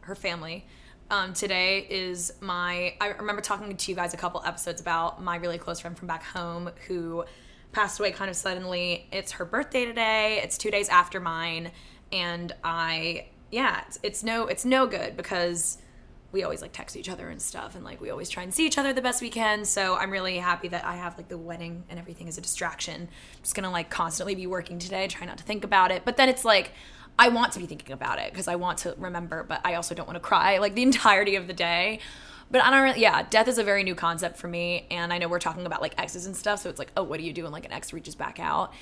[0.01, 0.65] her family.
[1.11, 2.95] Um, today is my.
[3.01, 6.07] I remember talking to you guys a couple episodes about my really close friend from
[6.07, 7.25] back home who
[7.73, 9.07] passed away kind of suddenly.
[9.11, 10.39] It's her birthday today.
[10.41, 11.71] It's two days after mine,
[12.11, 15.77] and I yeah, it's, it's no it's no good because
[16.31, 18.65] we always like text each other and stuff and like we always try and see
[18.65, 19.65] each other the best we can.
[19.65, 23.01] So i'm really happy that i have like the wedding and everything as a distraction.
[23.01, 26.03] I'm just gonna like constantly be working today try not to think about it.
[26.05, 26.71] But then it's like
[27.19, 29.93] i want to be thinking about it because i want to remember but i also
[29.93, 31.99] don't want to cry like the entirety of the day.
[32.49, 35.17] But i don't really yeah death is a very new concept for me and i
[35.17, 37.33] know we're talking about like exes and stuff so it's like oh what do you
[37.33, 38.73] do when like an ex reaches back out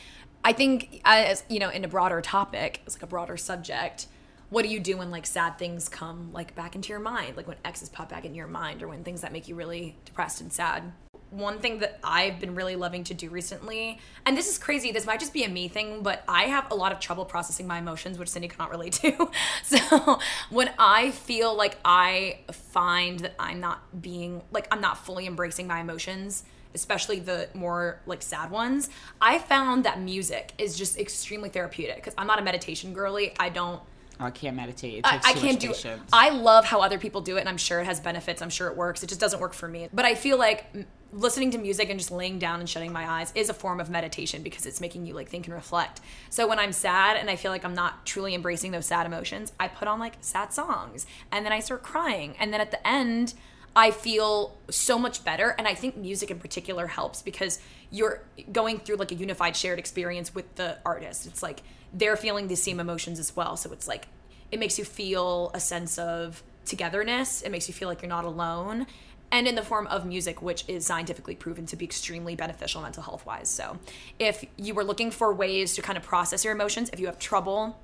[0.44, 4.08] i think as you know in a broader topic it's like a broader subject
[4.50, 7.38] what do you do when like sad things come like back into your mind?
[7.38, 9.96] Like when exes pop back into your mind or when things that make you really
[10.06, 10.92] depressed and sad?
[11.30, 15.06] One thing that i've been really loving to do recently and this is crazy this
[15.06, 17.78] might just be a me thing but i have a lot of trouble processing my
[17.78, 19.30] emotions which cindy cannot relate to.
[19.64, 20.18] So
[20.50, 25.68] when i feel like i find that i'm not being like i'm not fully embracing
[25.68, 26.46] my emotions
[26.80, 28.90] especially the more like sad ones
[29.22, 33.50] i found that music is just extremely therapeutic because i'm not a meditation girly i
[33.50, 33.82] don't
[34.22, 35.00] Oh, I can't meditate.
[35.00, 35.86] It I, I can't do it.
[36.12, 38.42] I love how other people do it, and I'm sure it has benefits.
[38.42, 39.02] I'm sure it works.
[39.02, 39.88] It just doesn't work for me.
[39.94, 40.66] But I feel like
[41.14, 43.90] listening to music and just laying down and shutting my eyes is a form of
[43.90, 46.02] meditation because it's making you like think and reflect.
[46.30, 49.54] So when I'm sad and I feel like I'm not truly embracing those sad emotions,
[49.58, 52.86] I put on like sad songs, and then I start crying, and then at the
[52.86, 53.34] end.
[53.76, 55.56] I feel so much better.
[55.58, 57.60] And I think music in particular helps because
[57.92, 61.28] you're going through like a unified shared experience with the artist.
[61.28, 61.62] It's like
[61.94, 63.58] they're feeling the same emotions as well.
[63.58, 64.08] So it's like
[64.52, 67.42] it makes you feel a sense of togetherness.
[67.42, 68.88] It makes you feel like you're not alone.
[69.32, 73.04] And in the form of music, which is scientifically proven to be extremely beneficial mental
[73.04, 73.48] health wise.
[73.48, 73.78] So,
[74.18, 77.20] if you were looking for ways to kind of process your emotions, if you have
[77.20, 77.80] trouble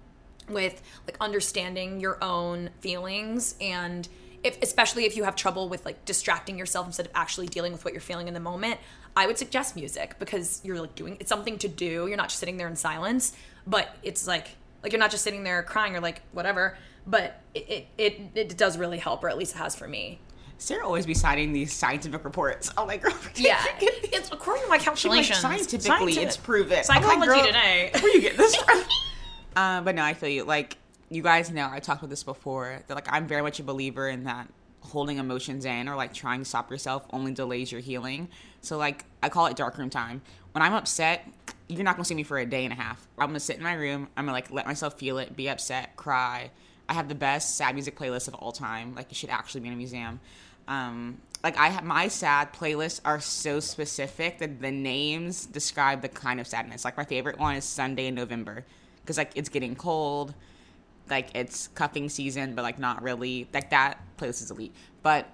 [0.49, 4.07] with like understanding your own feelings and
[4.45, 7.83] if especially if you have trouble with like distracting yourself instead of actually dealing with
[7.83, 8.79] what you're feeling in the moment
[9.15, 12.39] i would suggest music because you're like doing it's something to do you're not just
[12.39, 14.49] sitting there in silence but it's like
[14.83, 16.77] like you're not just sitting there crying or like whatever
[17.07, 20.19] but it it, it, does really help or at least it has for me
[20.57, 22.71] Sarah always be citing these scientific reports.
[22.77, 26.83] Oh my girl, yeah it's according to my She's like, calculations scientifically, Scientific- it's proven.
[26.85, 28.83] Psychology like, today Where you get this from?
[29.57, 30.45] uh, but no, I feel you.
[30.45, 30.77] Like
[31.09, 32.81] you guys know, I talked about this before.
[32.87, 34.47] That like I'm very much a believer in that
[34.81, 38.29] holding emotions in or like trying to stop yourself only delays your healing.
[38.61, 40.21] So like I call it dark room time.
[40.51, 41.27] When I'm upset,
[41.67, 43.07] you're not gonna see me for a day and a half.
[43.17, 44.07] I'm gonna sit in my room.
[44.15, 46.51] I'm gonna like let myself feel it, be upset, cry.
[46.87, 48.95] I have the best sad music playlist of all time.
[48.95, 50.19] Like it should actually be in a museum.
[50.67, 56.09] Um, like I have my sad playlists are so specific that the names describe the
[56.09, 56.85] kind of sadness.
[56.85, 58.65] Like my favorite one is Sunday in November
[59.01, 60.33] because like it's getting cold,
[61.09, 63.47] like it's cuffing season, but like not really.
[63.53, 64.73] Like that playlist is elite.
[65.03, 65.29] But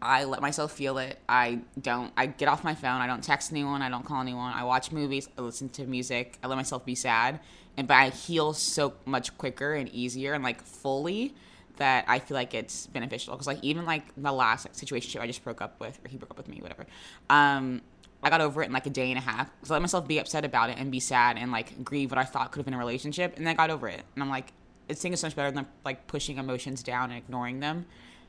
[0.00, 1.18] I let myself feel it.
[1.28, 2.12] I don't.
[2.16, 3.00] I get off my phone.
[3.00, 3.82] I don't text anyone.
[3.82, 4.52] I don't call anyone.
[4.52, 5.28] I watch movies.
[5.36, 6.38] I listen to music.
[6.42, 7.40] I let myself be sad,
[7.76, 11.34] and but I heal so much quicker and easier and like fully
[11.76, 13.34] that I feel like it's beneficial.
[13.34, 16.16] Because like even like the last like, situation I just broke up with, or he
[16.16, 16.86] broke up with me, whatever.
[17.30, 17.82] Um,
[18.22, 19.50] I got over it in like a day and a half.
[19.62, 22.18] So I let myself be upset about it and be sad and like grieve what
[22.18, 24.02] I thought could have been a relationship, and then I got over it.
[24.14, 24.52] And I'm like,
[24.88, 27.86] it's things so much better than like pushing emotions down and ignoring them.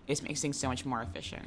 [0.07, 1.43] It makes things so much more efficient.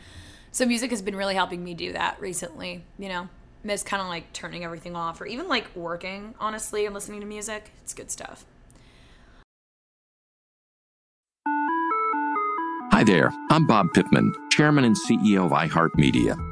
[0.51, 3.29] So music has been really helping me do that recently, you know.
[3.65, 7.27] Miss kind of like turning everything off or even like working, honestly, and listening to
[7.27, 7.71] music.
[7.83, 8.45] It's good stuff.
[12.91, 16.52] Hi there, I'm Bob Pittman, Chairman and CEO of iHeartMedia.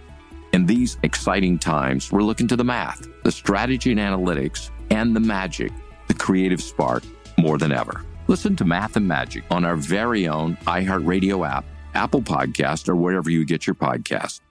[0.53, 5.19] In these exciting times, we're looking to the math, the strategy and analytics, and the
[5.21, 5.71] magic,
[6.09, 7.03] the creative spark,
[7.37, 8.03] more than ever.
[8.27, 13.29] Listen to Math and Magic on our very own iHeartRadio app, Apple Podcast, or wherever
[13.29, 14.41] you get your podcast.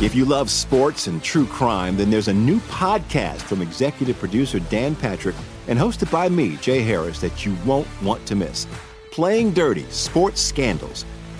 [0.00, 4.60] If you love sports and true crime, then there's a new podcast from executive producer
[4.60, 5.34] Dan Patrick
[5.66, 8.68] and hosted by me, Jay Harris, that you won't want to miss.
[9.10, 11.04] Playing Dirty Sports Scandals.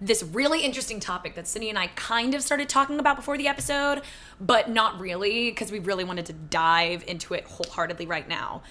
[0.00, 3.48] this really interesting topic that Sydni and I kind of started talking about before the
[3.48, 4.02] episode,
[4.40, 8.62] but not really because we really wanted to dive into it wholeheartedly right now.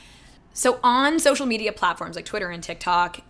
[0.53, 3.21] So, on social media platforms like Twitter and TikTok,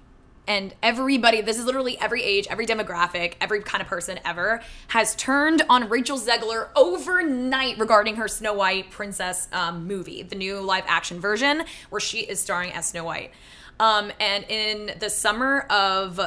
[0.47, 5.15] and everybody, this is literally every age, every demographic, every kind of person ever, has
[5.15, 10.83] turned on Rachel Zegler overnight regarding her Snow White princess um, movie, the new live
[10.87, 13.31] action version, where she is starring as Snow White.
[13.79, 16.19] Um, and in the summer of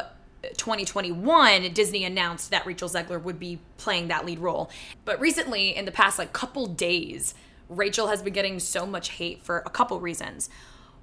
[0.57, 4.70] 2021, Disney announced that Rachel Zegler would be playing that lead role.
[5.05, 7.34] But recently, in the past like couple days,
[7.68, 10.49] Rachel has been getting so much hate for a couple reasons.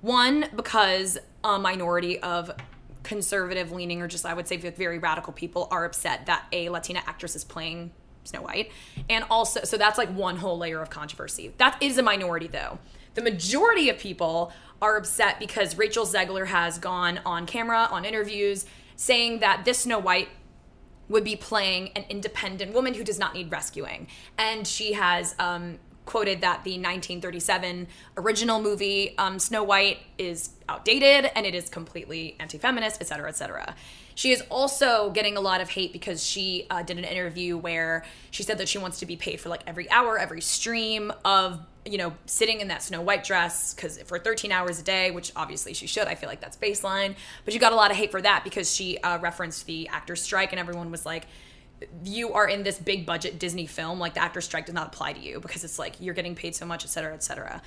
[0.02, 2.52] One, because a minority of
[3.04, 7.02] conservative leaning or just I would say very radical people are upset that a Latina
[7.06, 7.92] actress is playing
[8.24, 8.72] Snow White.
[9.10, 11.54] And also so that's like one whole layer of controversy.
[11.58, 12.80] That is a minority though.
[13.14, 18.66] The majority of people are upset because Rachel Zegler has gone on camera, on interviews,
[18.96, 20.30] saying that this Snow White
[21.08, 24.08] would be playing an independent woman who does not need rescuing.
[24.38, 27.88] And she has um, quoted that the 1937
[28.18, 33.36] original movie um, Snow White is outdated and it is completely anti-feminist, et cetera, et
[33.36, 33.76] cetera.
[34.16, 38.06] She is also getting a lot of hate because she uh, did an interview where
[38.32, 41.60] she said that she wants to be paid for like every hour, every stream of
[41.86, 45.32] you know sitting in that Snow White dress because for 13 hours a day, which
[45.36, 46.08] obviously she should.
[46.08, 48.74] I feel like that's baseline, but she got a lot of hate for that because
[48.74, 51.28] she uh, referenced the actors strike and everyone was like
[52.04, 55.14] you are in this big budget Disney film, like the actor strike does not apply
[55.14, 57.62] to you because it's like you're getting paid so much, et cetera, et cetera.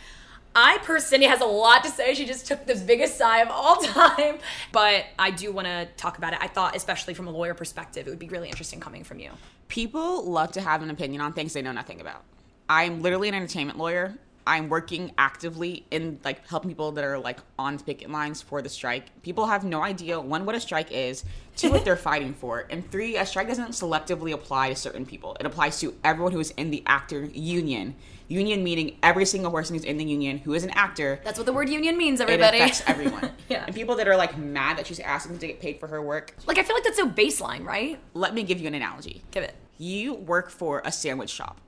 [0.55, 2.15] I personally has a lot to say.
[2.15, 4.39] She just took the biggest sigh of all time,
[4.73, 6.39] but I do want to talk about it.
[6.43, 9.31] I thought, especially from a lawyer perspective, it would be really interesting coming from you.
[9.69, 12.25] People love to have an opinion on things they know nothing about.
[12.69, 14.15] I'm literally an entertainment lawyer.
[14.47, 18.69] I'm working actively in like helping people that are like on picket lines for the
[18.71, 19.23] strike.
[19.23, 21.23] People have no idea one what a strike is,
[21.55, 25.37] two what they're fighting for, and three a strike doesn't selectively apply to certain people.
[25.39, 27.95] It applies to everyone who is in the actor union.
[28.29, 31.21] Union meaning every single person who's in the union who is an actor.
[31.25, 32.57] That's what the word union means, everybody.
[32.57, 33.31] It affects everyone.
[33.51, 33.65] yeah.
[33.67, 36.35] And people that are like mad that she's asking to get paid for her work.
[36.47, 37.99] Like I feel like that's so baseline, right?
[38.15, 39.23] Let me give you an analogy.
[39.31, 39.55] Give it.
[39.77, 41.61] You work for a sandwich shop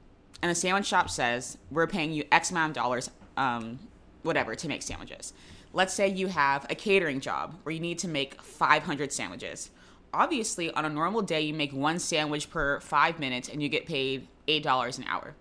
[0.43, 3.78] and the sandwich shop says we're paying you X amount of dollars, um,
[4.22, 5.32] whatever, to make sandwiches.
[5.72, 9.70] Let's say you have a catering job where you need to make 500 sandwiches.
[10.12, 13.86] Obviously, on a normal day, you make one sandwich per five minutes and you get
[13.86, 15.34] paid $8 an hour.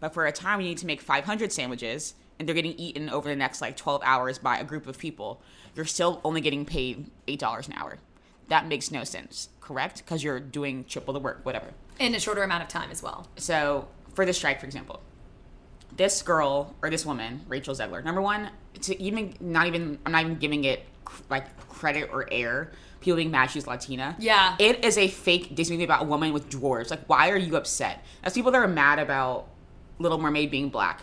[0.00, 3.28] But for a time, you need to make 500 sandwiches and they're getting eaten over
[3.28, 5.40] the next like 12 hours by a group of people.
[5.74, 7.98] You're still only getting paid $8 an hour.
[8.48, 9.98] That makes no sense, correct?
[9.98, 11.68] Because you're doing triple the work, whatever.
[11.98, 13.26] In a shorter amount of time as well.
[13.36, 15.00] So for the strike, for example,
[15.96, 18.50] this girl or this woman, Rachel Zegler, number one,
[18.82, 20.84] to even not even I'm not even giving it
[21.30, 22.72] like credit or air.
[23.00, 24.16] People being mad she's Latina.
[24.18, 24.56] Yeah.
[24.58, 26.90] It is a fake Disney movie about a woman with dwarves.
[26.90, 28.04] Like, why are you upset?
[28.24, 29.46] As people that are mad about
[29.98, 31.02] Little Mermaid being black.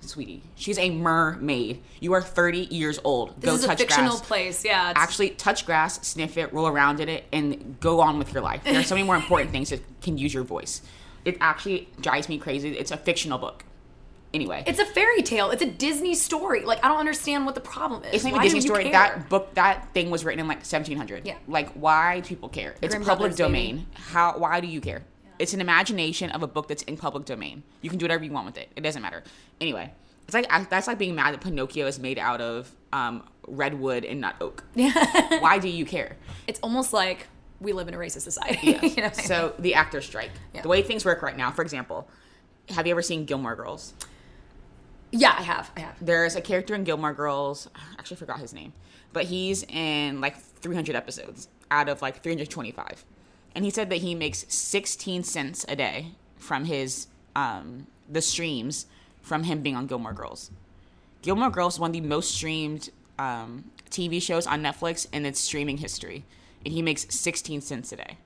[0.00, 1.82] Sweetie, she's a mermaid.
[1.98, 3.40] You are 30 years old.
[3.40, 4.26] This go is touch a fictional grass.
[4.26, 4.64] place.
[4.64, 4.90] Yeah.
[4.90, 8.42] it's- Actually, touch grass, sniff it, roll around in it, and go on with your
[8.42, 8.64] life.
[8.64, 10.82] There are so many more important things that can use your voice.
[11.24, 12.70] It actually drives me crazy.
[12.70, 13.64] It's a fictional book.
[14.32, 15.50] Anyway, It's a fairy tale.
[15.50, 16.64] It's a Disney story.
[16.64, 18.14] Like I don't understand what the problem is.
[18.14, 18.90] it's not a Disney story.
[18.90, 21.24] That book, that thing was written in like 1700.
[21.24, 21.36] Yeah.
[21.46, 22.74] Like, why do people care?
[22.82, 23.46] It's Grimm public Brothers, baby.
[23.48, 23.86] domain.
[23.94, 24.36] How?
[24.36, 25.04] Why do you care?
[25.38, 27.62] It's an imagination of a book that's in public domain.
[27.80, 28.70] You can do whatever you want with it.
[28.74, 29.22] It doesn't matter.
[29.60, 29.92] Anyway,
[30.24, 34.20] it's like that's like being mad that Pinocchio is made out of um, redwood and
[34.20, 34.64] not oak.
[34.74, 35.38] Yeah.
[35.40, 36.16] why do you care?
[36.48, 37.28] it's almost like
[37.60, 38.58] we live in a racist society.
[38.66, 39.14] you know what I mean?
[39.14, 40.30] So the actor strike.
[40.52, 40.62] Yeah.
[40.62, 41.50] The way things work right now.
[41.50, 42.08] For example,
[42.70, 43.94] have you ever seen Gilmore Girls?
[45.10, 45.70] yeah, I have.
[45.76, 45.94] I have.
[46.00, 47.68] There's a character in Gilmore Girls.
[47.74, 48.72] I actually forgot his name,
[49.12, 53.04] but he's in like 300 episodes out of like 325,
[53.54, 58.86] and he said that he makes 16 cents a day from his um the streams
[59.22, 60.50] from him being on Gilmore Girls.
[61.22, 65.40] Gilmore Girls is one of the most streamed um, TV shows on Netflix in its
[65.40, 66.24] streaming history,
[66.64, 68.18] and he makes 16 cents a day.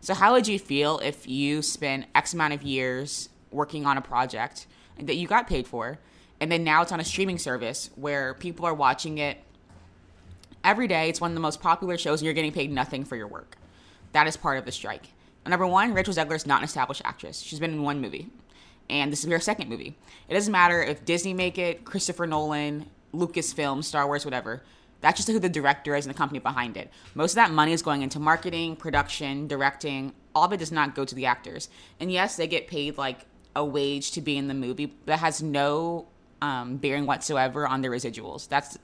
[0.00, 4.02] So, how would you feel if you spend X amount of years working on a
[4.02, 4.66] project
[4.98, 5.98] that you got paid for,
[6.40, 9.38] and then now it's on a streaming service where people are watching it
[10.64, 11.08] every day?
[11.08, 13.56] It's one of the most popular shows, and you're getting paid nothing for your work.
[14.12, 15.06] That is part of the strike.
[15.46, 17.40] Number one, Rachel Zegler is not an established actress.
[17.40, 18.28] She's been in one movie,
[18.90, 19.96] and this is her second movie.
[20.28, 24.62] It doesn't matter if Disney make it, Christopher Nolan, Lucasfilm, Star Wars, whatever.
[25.02, 26.90] That's just who the director is and the company behind it.
[27.14, 30.14] Most of that money is going into marketing, production, directing.
[30.34, 31.68] All of it does not go to the actors.
[32.00, 35.18] And yes, they get paid like a wage to be in the movie, but that
[35.18, 36.06] has no
[36.40, 38.48] um, bearing whatsoever on their residuals.
[38.48, 38.78] That's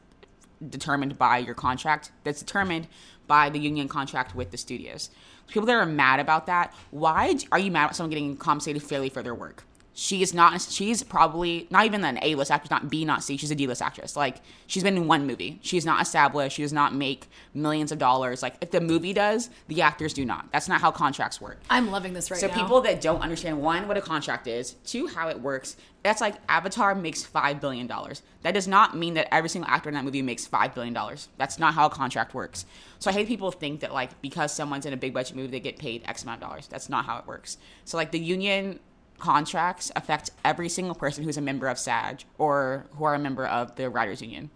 [0.69, 2.11] determined by your contract.
[2.25, 2.89] That's determined
[3.27, 5.11] by the union contract with the studios.
[5.47, 9.09] People that are mad about that, why are you mad about someone getting compensated fairly
[9.09, 9.65] for their work?
[10.01, 10.63] She is not.
[10.63, 13.37] She's probably not even an A list actress, not B, not C.
[13.37, 14.15] She's a D list actress.
[14.15, 14.37] Like
[14.69, 15.59] she's been in one movie.
[15.61, 16.55] She's not established.
[16.55, 18.41] She does not make millions of dollars.
[18.41, 20.53] Like if the movie does, the actors do not.
[20.53, 21.59] That's not how contracts work.
[21.69, 22.47] I'm loving this right now.
[22.47, 22.63] So now.
[22.63, 25.77] people that don't understand one, what a contract is, two, how it works.
[26.05, 28.23] That's like Avatar makes five billion dollars.
[28.43, 31.29] That does not mean that every single actor in that movie makes five billion dollars.
[31.39, 32.67] That's not how a contract works.
[33.01, 35.59] So I hate people think that like because someone's in a big budget movie, they
[35.59, 36.69] get paid X amount of dollars.
[36.69, 37.59] That's not how it works.
[37.85, 38.79] So like the union
[39.19, 43.47] contracts affect every single person who's a member of SAG or who are a member
[43.47, 44.51] of the writers union.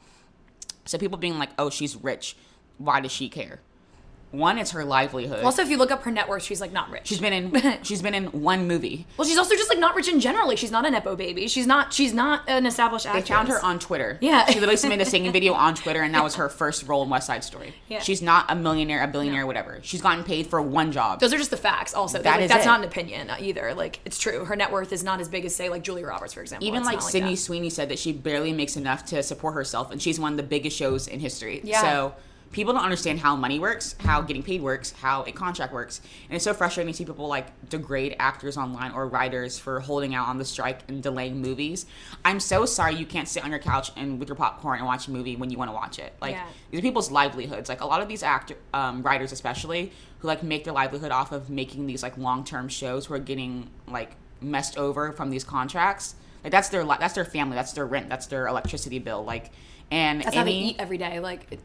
[0.84, 2.36] So people being like, "Oh, she's rich.
[2.78, 3.60] Why does she care?"
[4.32, 5.44] One, it's her livelihood.
[5.44, 7.06] also, if you look up her net worth, she's like not rich.
[7.06, 9.06] she's been in she's been in one movie.
[9.16, 10.56] well, she's also just like not rich in generally.
[10.56, 11.48] She's not a nepo baby.
[11.48, 11.92] She's not.
[11.92, 14.18] She's not an established They found her on Twitter.
[14.20, 14.46] Yeah.
[14.46, 17.10] She literally submitted a singing video on Twitter, and that was her first role in
[17.10, 17.74] West Side Story.
[17.88, 18.00] Yeah.
[18.00, 19.78] She's not a millionaire, a billionaire, whatever.
[19.82, 21.20] She's gotten paid for one job.
[21.20, 21.92] Those are just the facts.
[21.94, 22.68] Also, That like, is that's it.
[22.68, 23.74] not an opinion either.
[23.74, 24.44] Like it's true.
[24.46, 26.66] Her net worth is not as big as say like Julia Roberts, for example.
[26.66, 27.36] Even It's like Sydney that.
[27.36, 30.42] Sweeney said that she barely makes enough to support herself, and she's one of the
[30.42, 31.60] biggest shows in history.
[31.64, 31.82] Yeah.
[31.82, 32.14] So
[32.52, 36.36] people don't understand how money works, how getting paid works, how a contract works, and
[36.36, 40.28] it's so frustrating to see people like degrade actors online or writers for holding out
[40.28, 41.86] on the strike and delaying movies.
[42.24, 45.08] I'm so sorry you can't sit on your couch and with your popcorn and watch
[45.08, 46.12] a movie when you want to watch it.
[46.20, 46.46] Like Yeah.
[46.70, 47.68] these are people's livelihoods.
[47.68, 51.32] Like a lot of these actor um, writers, especially who like make their livelihood off
[51.32, 55.42] of making these like long term shows, who are getting like messed over from these
[55.44, 56.14] contracts.
[56.44, 59.24] Like that's their li- that's their family, that's their rent, that's their electricity bill.
[59.24, 59.50] Like
[59.90, 61.20] and That's how they eat every day.
[61.20, 61.60] Like it,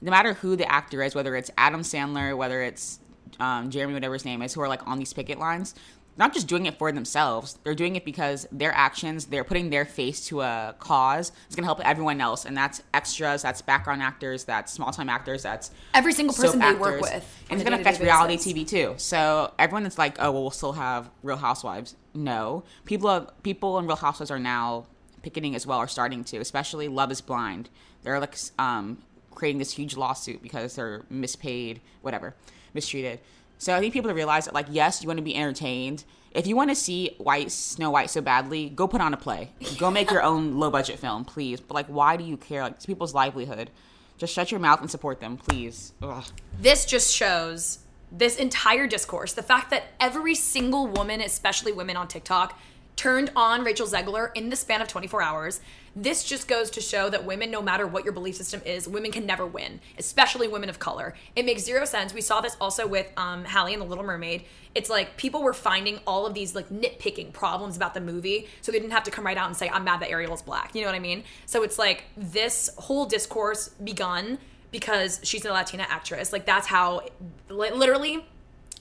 [0.00, 3.00] no matter who the actor is, whether it's Adam Sandler, whether it's
[3.40, 5.74] um, Jeremy, whatever his name is, who are like on these picket lines,
[6.18, 7.58] not just doing it for themselves.
[7.62, 11.30] They're doing it because their actions, they're putting their face to a cause.
[11.46, 15.44] It's gonna help everyone else, and that's extras, that's background actors, that's small time actors,
[15.44, 17.44] that's every single person they work with.
[17.48, 18.36] And it's gonna affect reality.
[18.36, 18.94] TV too.
[18.96, 21.94] So everyone that's like, oh well, we'll still have Real Housewives.
[22.14, 24.86] No, people are, people in Real Housewives are now
[25.22, 27.68] picketing as well, are starting to, especially Love Is Blind.
[28.02, 28.98] They're like um,
[29.38, 32.34] creating this huge lawsuit because they're mispaid, whatever,
[32.74, 33.20] mistreated.
[33.56, 36.04] So I think people realize that like, yes, you want to be entertained.
[36.32, 39.52] If you want to see White Snow White so badly, go put on a play.
[39.78, 41.60] Go make your own low budget film, please.
[41.60, 42.62] But like, why do you care?
[42.62, 43.70] Like, it's people's livelihood.
[44.18, 45.92] Just shut your mouth and support them, please.
[46.02, 46.24] Ugh.
[46.60, 47.78] this just shows
[48.10, 52.58] this entire discourse the fact that every single woman especially women on tiktok
[52.98, 55.60] turned on rachel zegler in the span of 24 hours.
[55.94, 59.12] This just goes to show that women no matter what your belief system is women
[59.12, 61.14] can never win especially women of color.
[61.36, 62.12] It makes zero sense.
[62.12, 64.44] We saw this also with um, Halle and the little mermaid.
[64.74, 68.72] It's like people were finding all of these like nitpicking problems about the movie so
[68.72, 70.74] they didn't have to come right out and say i'm mad that ariel is black.
[70.74, 71.22] You know what i mean?
[71.46, 74.38] So it's like this whole discourse begun
[74.70, 76.32] because she's a Latina actress.
[76.32, 77.02] Like that's how,
[77.48, 78.26] literally,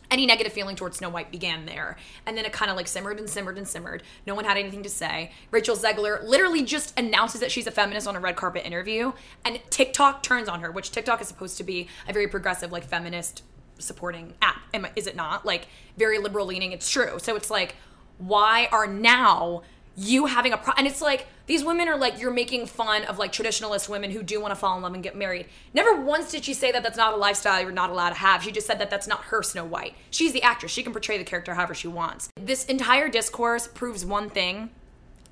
[0.10, 3.20] any negative feeling towards Snow White began there, and then it kind of like simmered
[3.20, 4.04] and simmered and simmered.
[4.26, 5.32] No one had anything to say.
[5.52, 9.60] Rachel Zegler literally just announces that she's a feminist on a red carpet interview, and
[9.70, 13.44] TikTok turns on her, which TikTok is supposed to be a very progressive, like feminist
[13.80, 14.62] supporting app.
[14.74, 15.46] Am Is it not?
[15.46, 16.72] Like very liberal leaning.
[16.72, 17.20] It's true.
[17.20, 17.76] So it's like,
[18.18, 19.64] why are now
[20.00, 23.18] you having a pro and it's like these women are like you're making fun of
[23.18, 25.48] like traditionalist women who do want to fall in love and get married.
[25.74, 28.44] Never once did she say that that's not a lifestyle you're not allowed to have.
[28.44, 29.96] She just said that that's not her snow white.
[30.12, 30.72] She's the actress.
[30.72, 32.30] She can portray the character however she wants.
[32.40, 34.70] This entire discourse proves one thing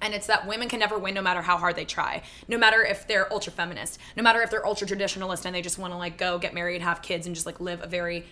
[0.02, 2.24] and it's that women can never win no matter how hard they try.
[2.48, 5.78] No matter if they're ultra feminist no matter if they're ultra traditionalist and they just
[5.78, 8.26] want to like go get married have kids and just like live a very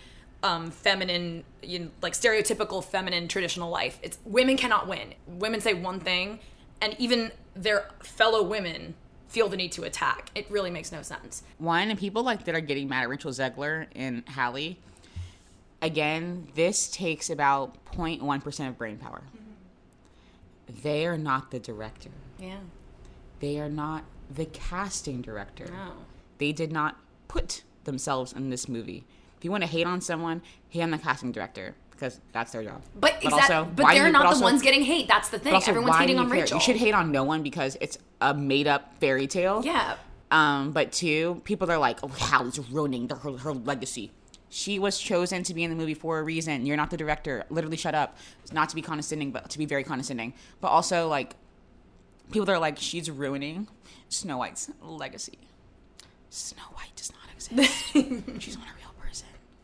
[0.44, 3.98] um, feminine, you know, like stereotypical feminine traditional life.
[4.04, 5.14] It's women cannot win.
[5.26, 6.39] Women say one thing,
[6.82, 8.96] and even their fellow women
[9.30, 10.30] feel the need to attack.
[10.36, 11.44] It really makes no sense.
[11.58, 14.78] One, and people like that are getting mad at Rachel Zegler and Halle.
[15.82, 19.24] Again, this takes about 0.1% of brain power.
[20.84, 22.10] They are not the director.
[22.39, 22.60] Yeah.
[23.39, 25.66] They are not the casting director.
[25.66, 25.94] No.
[26.38, 29.04] They did not put themselves in this movie.
[29.44, 32.64] If you want to hate on someone, hate on the casting director because that's their
[32.64, 32.82] job.
[32.96, 35.10] But, But exact- also, but they're you- not but the ones getting hate.
[35.10, 35.54] That's the thing.
[35.54, 36.39] Also, Everyone's hating on care?
[36.44, 36.56] Rachel.
[36.60, 39.62] You should hate on no one because it's a made up fairy tale.
[39.66, 39.96] Yeah.
[40.32, 44.12] Um, but two, people are like, oh, Halle's ruining the, her, her legacy.
[44.48, 46.66] She was chosen to be in the movie for a reason.
[46.66, 47.44] You're not the director.
[47.50, 48.16] Literally, shut up.
[48.44, 50.36] It's not to be condescending, but to be very condescending.
[50.62, 51.36] But also, like,
[52.32, 53.68] people that are like, she's ruining
[54.08, 55.38] Snow White's legacy.
[56.30, 57.84] Snow White does not exist.
[58.41, 58.82] She's real person.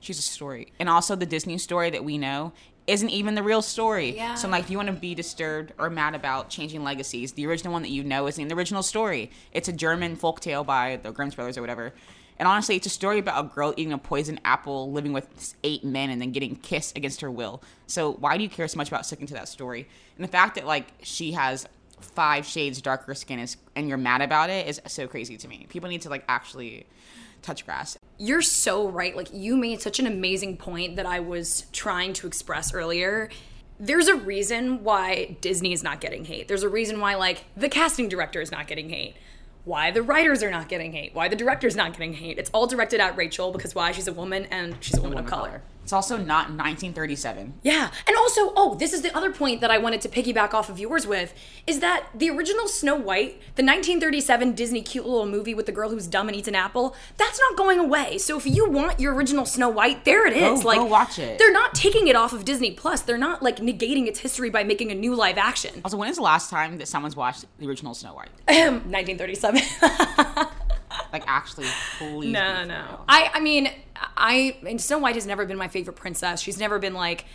[0.10, 0.74] She's a story.
[0.80, 2.52] And also, the Disney story that we know
[2.88, 4.16] isn't even the real story.
[4.16, 4.34] Yeah.
[4.34, 7.74] So, like, if you want to be disturbed or mad about changing legacies, the original
[7.74, 9.30] one that you know isn't the original story.
[9.52, 11.94] It's a German folk tale by the Grimm's brothers or whatever.
[12.40, 15.84] And honestly, it's a story about a girl eating a poison apple, living with eight
[15.84, 17.62] men, and then getting kissed against her will.
[17.86, 19.88] So, why do you care so much about sticking to that story?
[20.18, 21.68] And the fact that, like, she has
[22.02, 25.68] five shades darker skin is, and you're mad about it is so crazy to me.
[25.70, 26.88] People need to, like, actually
[27.42, 27.98] touch grass.
[28.18, 29.16] You're so right.
[29.16, 33.30] Like you made such an amazing point that I was trying to express earlier.
[33.80, 36.48] There's a reason why Disney is not getting hate.
[36.48, 39.16] There's a reason why like the casting director is not getting hate.
[39.66, 41.14] Why the writers are not getting hate.
[41.14, 42.38] Why the director's not getting hate.
[42.38, 45.26] It's all directed at Rachel because why she's a woman and she's a woman, of
[45.26, 45.62] color.
[45.90, 47.62] It's also not 1937.
[47.64, 47.90] Yeah.
[48.06, 50.78] And also, oh, this is the other point that I wanted to piggyback off of
[50.78, 51.34] yours with
[51.66, 55.90] is that the original Snow White, the 1937 Disney cute little movie with the girl
[55.90, 58.20] who's dumb and eats an apple, that's not going away.
[58.20, 60.62] So if you want your original Snow White, there it is.
[60.62, 61.40] Go- like go watch it.
[61.40, 63.02] They're not taking it off of Disney Plus.
[63.02, 65.82] They're not like negating its history by making a new live action.
[65.84, 68.30] Also, when is the last time that someone's watched the original Snow White?
[68.46, 70.50] 1937.
[71.12, 72.32] Like, actually, please.
[72.32, 73.02] No, no.
[73.08, 73.72] I, I mean,
[74.18, 76.42] I and Snow White has never been my favorite princess.
[76.42, 77.26] She's never been like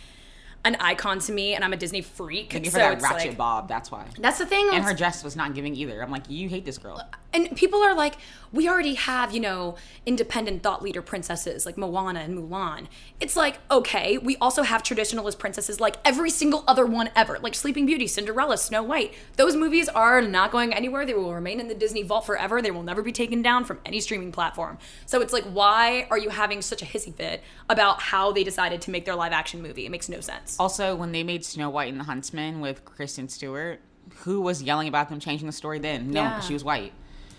[0.65, 2.49] an icon to me, and I'm a Disney freak.
[2.49, 3.69] Give her so that it's ratchet like, bob.
[3.69, 4.07] That's why.
[4.17, 4.67] that's the thing.
[4.73, 6.01] And her dress was not giving either.
[6.01, 7.01] I'm like, you hate this girl.
[7.33, 8.15] and people are like,
[8.51, 12.87] we already have, you know, independent thought leader princesses like Moana and Mulan.
[13.19, 17.53] It's like, okay, we also have traditionalist princesses like every single other one ever, like
[17.53, 19.13] Sleeping Beauty, Cinderella, Snow White.
[19.35, 21.05] Those movies are not going anywhere.
[21.05, 22.61] They will remain in the Disney vault forever.
[22.61, 24.77] They will never be taken down from any streaming platform.
[25.05, 28.81] So it's like, why are you having such a hissy fit about how they decided
[28.83, 29.85] to make their live action movie?
[29.85, 30.54] It makes no sense.
[30.59, 33.79] Also, when they made Snow White and the Huntsman with Kristen Stewart,
[34.17, 36.11] who was yelling about them changing the story then?
[36.11, 36.39] No, Yeah.
[36.41, 36.93] she was white.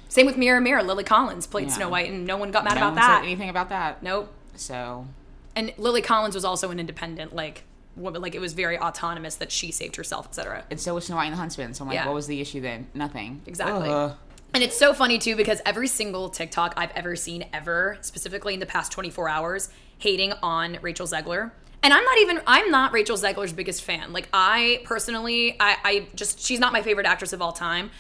[0.09, 0.83] Same with Mirror Mirror.
[0.85, 1.75] Lily Collins played Yeah.
[1.75, 3.19] Snow White, and no one got mad no about one that.
[3.21, 4.03] said anything about that.
[4.03, 4.33] Nope.
[4.55, 5.07] So,
[5.55, 7.65] and Lily Collins was also an independent, like
[7.97, 8.21] woman.
[8.23, 10.65] Like it was very autonomous that she saved herself, etc.
[10.71, 11.75] and so was Snow White and the Huntsman.
[11.75, 12.07] So I'm like, Yeah.
[12.07, 12.87] what was the issue then?
[12.95, 13.43] Nothing.
[13.47, 13.89] Exactly.
[13.89, 14.13] Ugh.
[14.55, 18.61] And it's so funny too because every single TikTok I've ever seen ever, specifically in
[18.61, 21.51] the past 24 hours, hating on Rachel Zegler.
[21.87, 24.13] And I'm not even I'm not Rachel Zegler's biggest fan.
[24.13, 27.93] Like I personally, I, I just she's not my favorite actress of all time.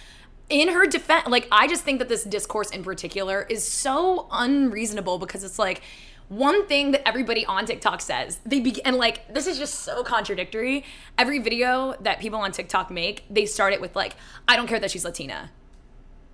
[0.49, 5.20] In her defense, like I just think that this discourse in particular is so unreasonable
[5.20, 5.82] because it's like
[6.26, 8.41] one thing that everybody on TikTok says.
[8.45, 10.84] They begin and like this is just so contradictory.
[11.16, 14.16] Every video that people on TikTok make, they start it with like,
[14.49, 15.53] I don't care that she's Latina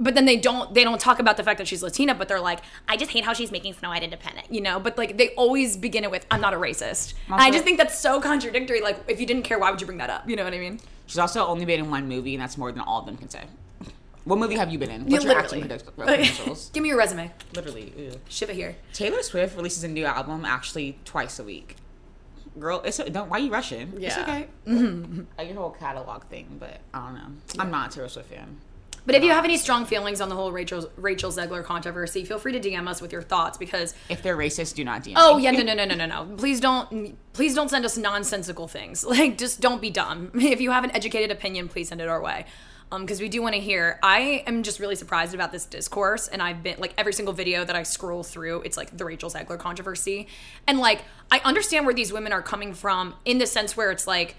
[0.03, 2.41] but then they don't they don't talk about the fact that she's Latina, but they're
[2.41, 4.81] like, I just hate how she's making Snow White independent, you know.
[4.81, 7.15] But like they always begin it with, I'm not a racist.
[7.27, 8.81] and I just think that's so contradictory.
[8.81, 10.29] Like if you didn't care, why would you bring that up?
[10.29, 10.81] You know what I mean?
[11.07, 13.29] She's also only been in one movie, and that's more than all of them can
[13.29, 13.45] say.
[14.25, 15.09] What movie have you been in?
[15.09, 16.71] Yeah, What's your acting credentials?
[16.73, 17.33] Give me your resume.
[17.55, 17.93] Literally.
[17.97, 18.21] ew.
[18.29, 18.77] Shiv it here.
[18.93, 21.77] Taylor Swift releases a new album actually twice a week.
[22.59, 23.29] Girl, it's don't.
[23.29, 23.93] Why you rushing?
[23.95, 24.23] It's Yeah.
[24.23, 24.47] okay.
[24.67, 25.23] Mm-hmm.
[25.39, 27.31] I get a whole catalog thing, but I don't know.
[27.59, 28.59] I'm not a Taylor Swift fan.
[29.05, 32.39] But if you have any strong feelings on the whole Rachel Rachel Zegler controversy, feel
[32.39, 35.15] free to DM us with your thoughts because If they're racist, do not DM.
[35.17, 35.45] Oh me.
[35.45, 36.37] yeah, no, no, no, no, no, no.
[36.37, 39.05] Please don't, please don't send us nonsensical things.
[39.13, 40.31] Like, just don't be dumb.
[40.35, 42.47] If you have an educated opinion, please send it our way,
[42.91, 43.99] um, because we do want to hear.
[44.03, 47.65] I am just really surprised about this discourse, and I've been like every single video
[47.65, 50.29] that I scroll through, it's like the Rachel Zegler controversy,
[50.67, 54.07] and like I understand where these women are coming from in the sense where it's
[54.07, 54.37] like,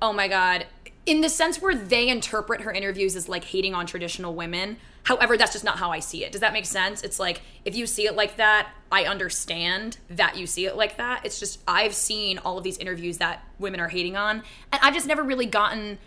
[0.00, 0.66] oh my god,
[1.06, 4.78] in the sense where they interpret her interviews as like hating on traditional women.
[5.04, 6.32] However, that's just not how I see it.
[6.32, 7.02] Does that make sense?
[7.02, 10.96] It's like if you see it like that, I understand that you see it like
[10.96, 11.24] that.
[11.24, 14.42] It's just I've seen all of these interviews that women are hating on,
[14.72, 15.98] and I've just never really gotten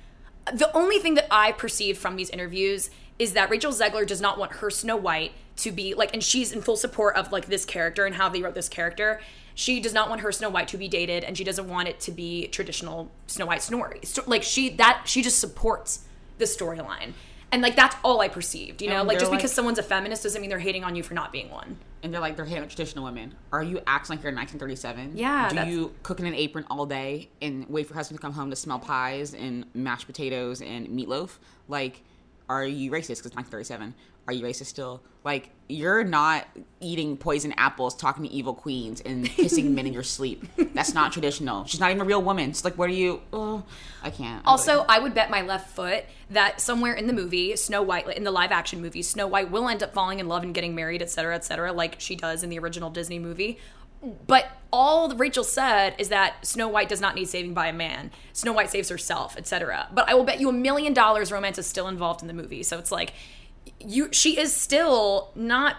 [0.53, 2.89] the only thing that I perceive from these interviews
[3.19, 6.51] is that Rachel Zegler does not want her Snow White to be like, and she's
[6.51, 9.19] in full support of like this character and how they wrote this character.
[9.59, 11.99] She does not want her Snow White to be dated, and she doesn't want it
[12.01, 14.01] to be traditional Snow White story.
[14.03, 16.05] So, like she that she just supports
[16.37, 17.13] the storyline,
[17.51, 18.83] and like that's all I perceived.
[18.83, 20.95] You know, And like just like- because someone's a feminist doesn't mean they're hating on
[20.95, 21.77] you for not being one.
[22.03, 23.33] and they're like they're hating traditional women.
[23.51, 25.13] Are you acting like you're in 1937?
[25.17, 28.33] Yeah, Do you cook in an apron all day and wait for husband to come
[28.33, 31.39] home to smell pies and mashed potatoes and meatloaf?
[31.67, 32.03] Like,
[32.47, 33.23] are you racist?
[33.23, 33.95] Because 1937.
[34.27, 35.01] Are you racist still?
[35.23, 36.47] Like, you're not
[36.79, 40.45] eating poison apples, talking to evil queens, and kissing men in your sleep.
[40.73, 41.65] That's not traditional.
[41.65, 42.49] She's not even a real woman.
[42.49, 43.21] It's like, what are you?
[43.33, 43.63] Oh,
[44.03, 44.45] I can't.
[44.45, 47.81] I Also, really- I would bet my left foot that somewhere in the movie, Snow
[47.81, 50.53] White, in the live action movie, Snow White will end up falling in love and
[50.53, 53.59] getting married, et cetera, et cetera, like she does in the original Disney movie.
[54.27, 58.11] But all Rachel said is that Snow White does not need saving by a man.
[58.31, 59.87] Snow White saves herself, etc.
[59.91, 62.61] But I will bet you a million dollars romance is still involved in the movie.
[62.63, 63.13] So it's like
[63.79, 65.77] you she is still not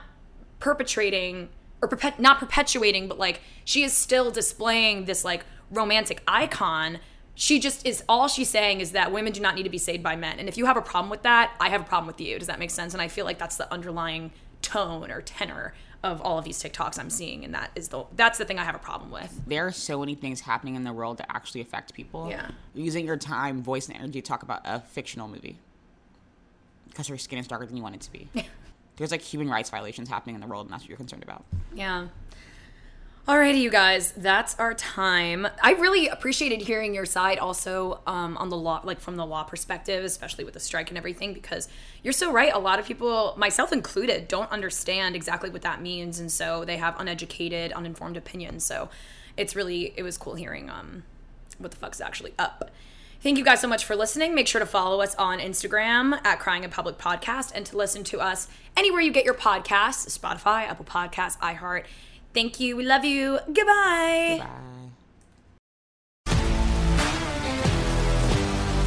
[0.61, 1.49] perpetrating
[1.81, 6.99] or perpet, not perpetuating, but like she is still displaying this like romantic icon.
[7.35, 10.03] She just is all she's saying is that women do not need to be saved
[10.03, 10.39] by men.
[10.39, 12.39] And if you have a problem with that, I have a problem with you.
[12.39, 12.95] Does that make sense?
[12.95, 16.99] And I feel like that's the underlying tone or tenor of all of these TikToks
[16.99, 19.41] I'm seeing, and that is the that's the thing I have a problem with.
[19.47, 22.29] There are so many things happening in the world that actually affect people.
[22.31, 22.51] Yeah.
[22.75, 25.59] Using your time, voice, and energy to talk about a fictional movie
[26.89, 28.29] because her skin is darker than you want it to be.
[28.97, 31.45] There's like human rights violations happening in the world, and that's what you're concerned about.
[31.75, 32.09] Yeah.
[33.29, 35.47] Alrighty, you guys, that's our time.
[35.63, 39.43] I really appreciated hearing your side also um, on the law, like from the law
[39.43, 41.69] perspective, especially with the strike and everything, because
[42.03, 42.51] you're so right.
[42.55, 46.79] A lot of people, myself included, don't understand exactly what that means, and so they
[46.79, 48.65] have uneducated, uninformed opinions.
[48.65, 48.89] So
[49.37, 51.03] it's really, it was cool hearing um,
[51.59, 52.71] what the fuck's actually up.
[53.21, 54.35] Thank you guys so much for listening.
[54.35, 58.05] Make sure to follow us on Instagram at Crying in Public Podcast and to listen
[58.05, 58.47] to us
[58.77, 61.85] anywhere you get your podcasts Spotify, Apple Podcasts, iHeart.
[62.33, 62.77] Thank you.
[62.77, 63.41] We love you.
[63.53, 64.47] Goodbye.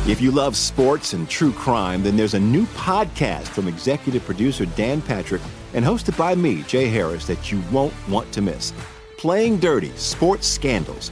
[0.08, 4.66] If you love sports and true crime, then there's a new podcast from executive producer
[4.66, 5.42] Dan Patrick
[5.74, 8.74] and hosted by me, Jay Harris, that you won't want to miss.
[9.18, 11.12] Playing Dirty Sports Scandals.